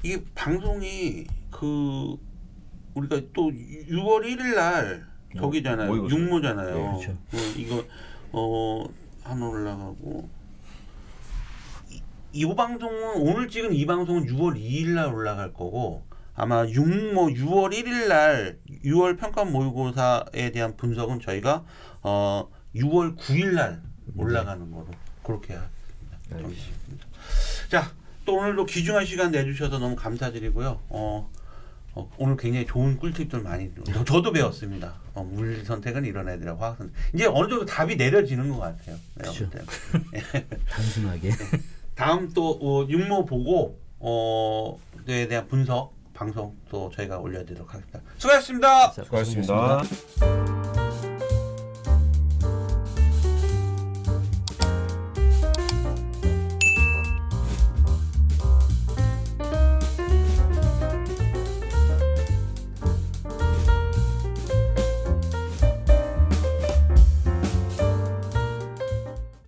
이게 0.04 0.24
방송이 0.34 1.26
그 1.52 2.16
우리가 2.94 3.22
또 3.34 3.50
6월 3.52 4.24
1일 4.24 4.56
날 4.56 5.06
저기잖아요. 5.36 5.88
모의고사. 5.90 6.16
육모잖아요. 6.16 6.76
네, 6.76 6.82
그렇죠. 6.82 7.12
어, 7.12 7.38
이거 7.58 7.84
어한 8.32 9.42
올라가고 9.42 10.30
이, 12.34 12.42
이 12.42 12.56
방송은 12.56 13.22
오늘 13.22 13.48
찍은 13.48 13.74
이 13.74 13.86
방송은 13.86 14.26
6월 14.28 14.56
2일 14.56 14.90
날 14.90 15.14
올라갈 15.14 15.54
거고 15.54 16.06
아마 16.36 16.66
육모 16.66 17.28
6월 17.28 17.74
1일 17.74 18.08
날 18.08 18.60
6월 18.86 19.18
평가 19.20 19.44
모의고사에 19.46 20.52
대한 20.52 20.78
분석은 20.78 21.20
저희가 21.20 21.66
어 22.02 22.50
6월 22.76 23.18
9일 23.18 23.54
날 23.56 23.82
올라가는 24.16 24.72
거로 24.72 24.88
그렇게. 25.24 25.58
정리했습니다. 26.30 27.08
자, 27.70 27.92
또 28.26 28.36
오늘도 28.36 28.66
귀중한 28.66 29.06
시간 29.06 29.32
내주셔서 29.32 29.80
너무 29.80 29.96
감사드리고요. 29.96 30.80
어, 30.90 31.30
어, 31.96 32.12
오늘 32.18 32.38
굉장히 32.38 32.66
좋은 32.68 32.98
꿀팁들 32.98 33.42
많이 33.42 33.72
저- 33.92 34.04
저도 34.06 34.32
배웠습니다. 34.32 34.94
어, 35.16 35.24
물리 35.24 35.64
선택은 35.66 36.06
이런 36.06 36.30
애들이라 36.30 36.56
화학 36.58 36.78
선택. 36.78 36.94
이제 37.14 37.26
어느 37.26 37.50
정도 37.50 37.66
답이 37.66 37.96
내려지는 37.96 38.50
것 38.50 38.60
같아요. 38.60 38.96
그렇죠. 39.16 39.50
단순하게. 40.70 41.32
다음 42.00 42.30
또 42.30 42.58
어, 42.62 42.88
육모 42.88 43.26
보고 43.26 43.78
어, 44.00 44.78
에 45.06 45.28
대한 45.28 45.46
분석 45.50 45.94
방송 46.14 46.56
또 46.70 46.90
저희가 46.96 47.18
올려드리도록 47.18 47.74
하겠습니다. 47.74 48.00
수고하셨습니다. 48.18 48.92
수고하셨습니다. 48.92 50.59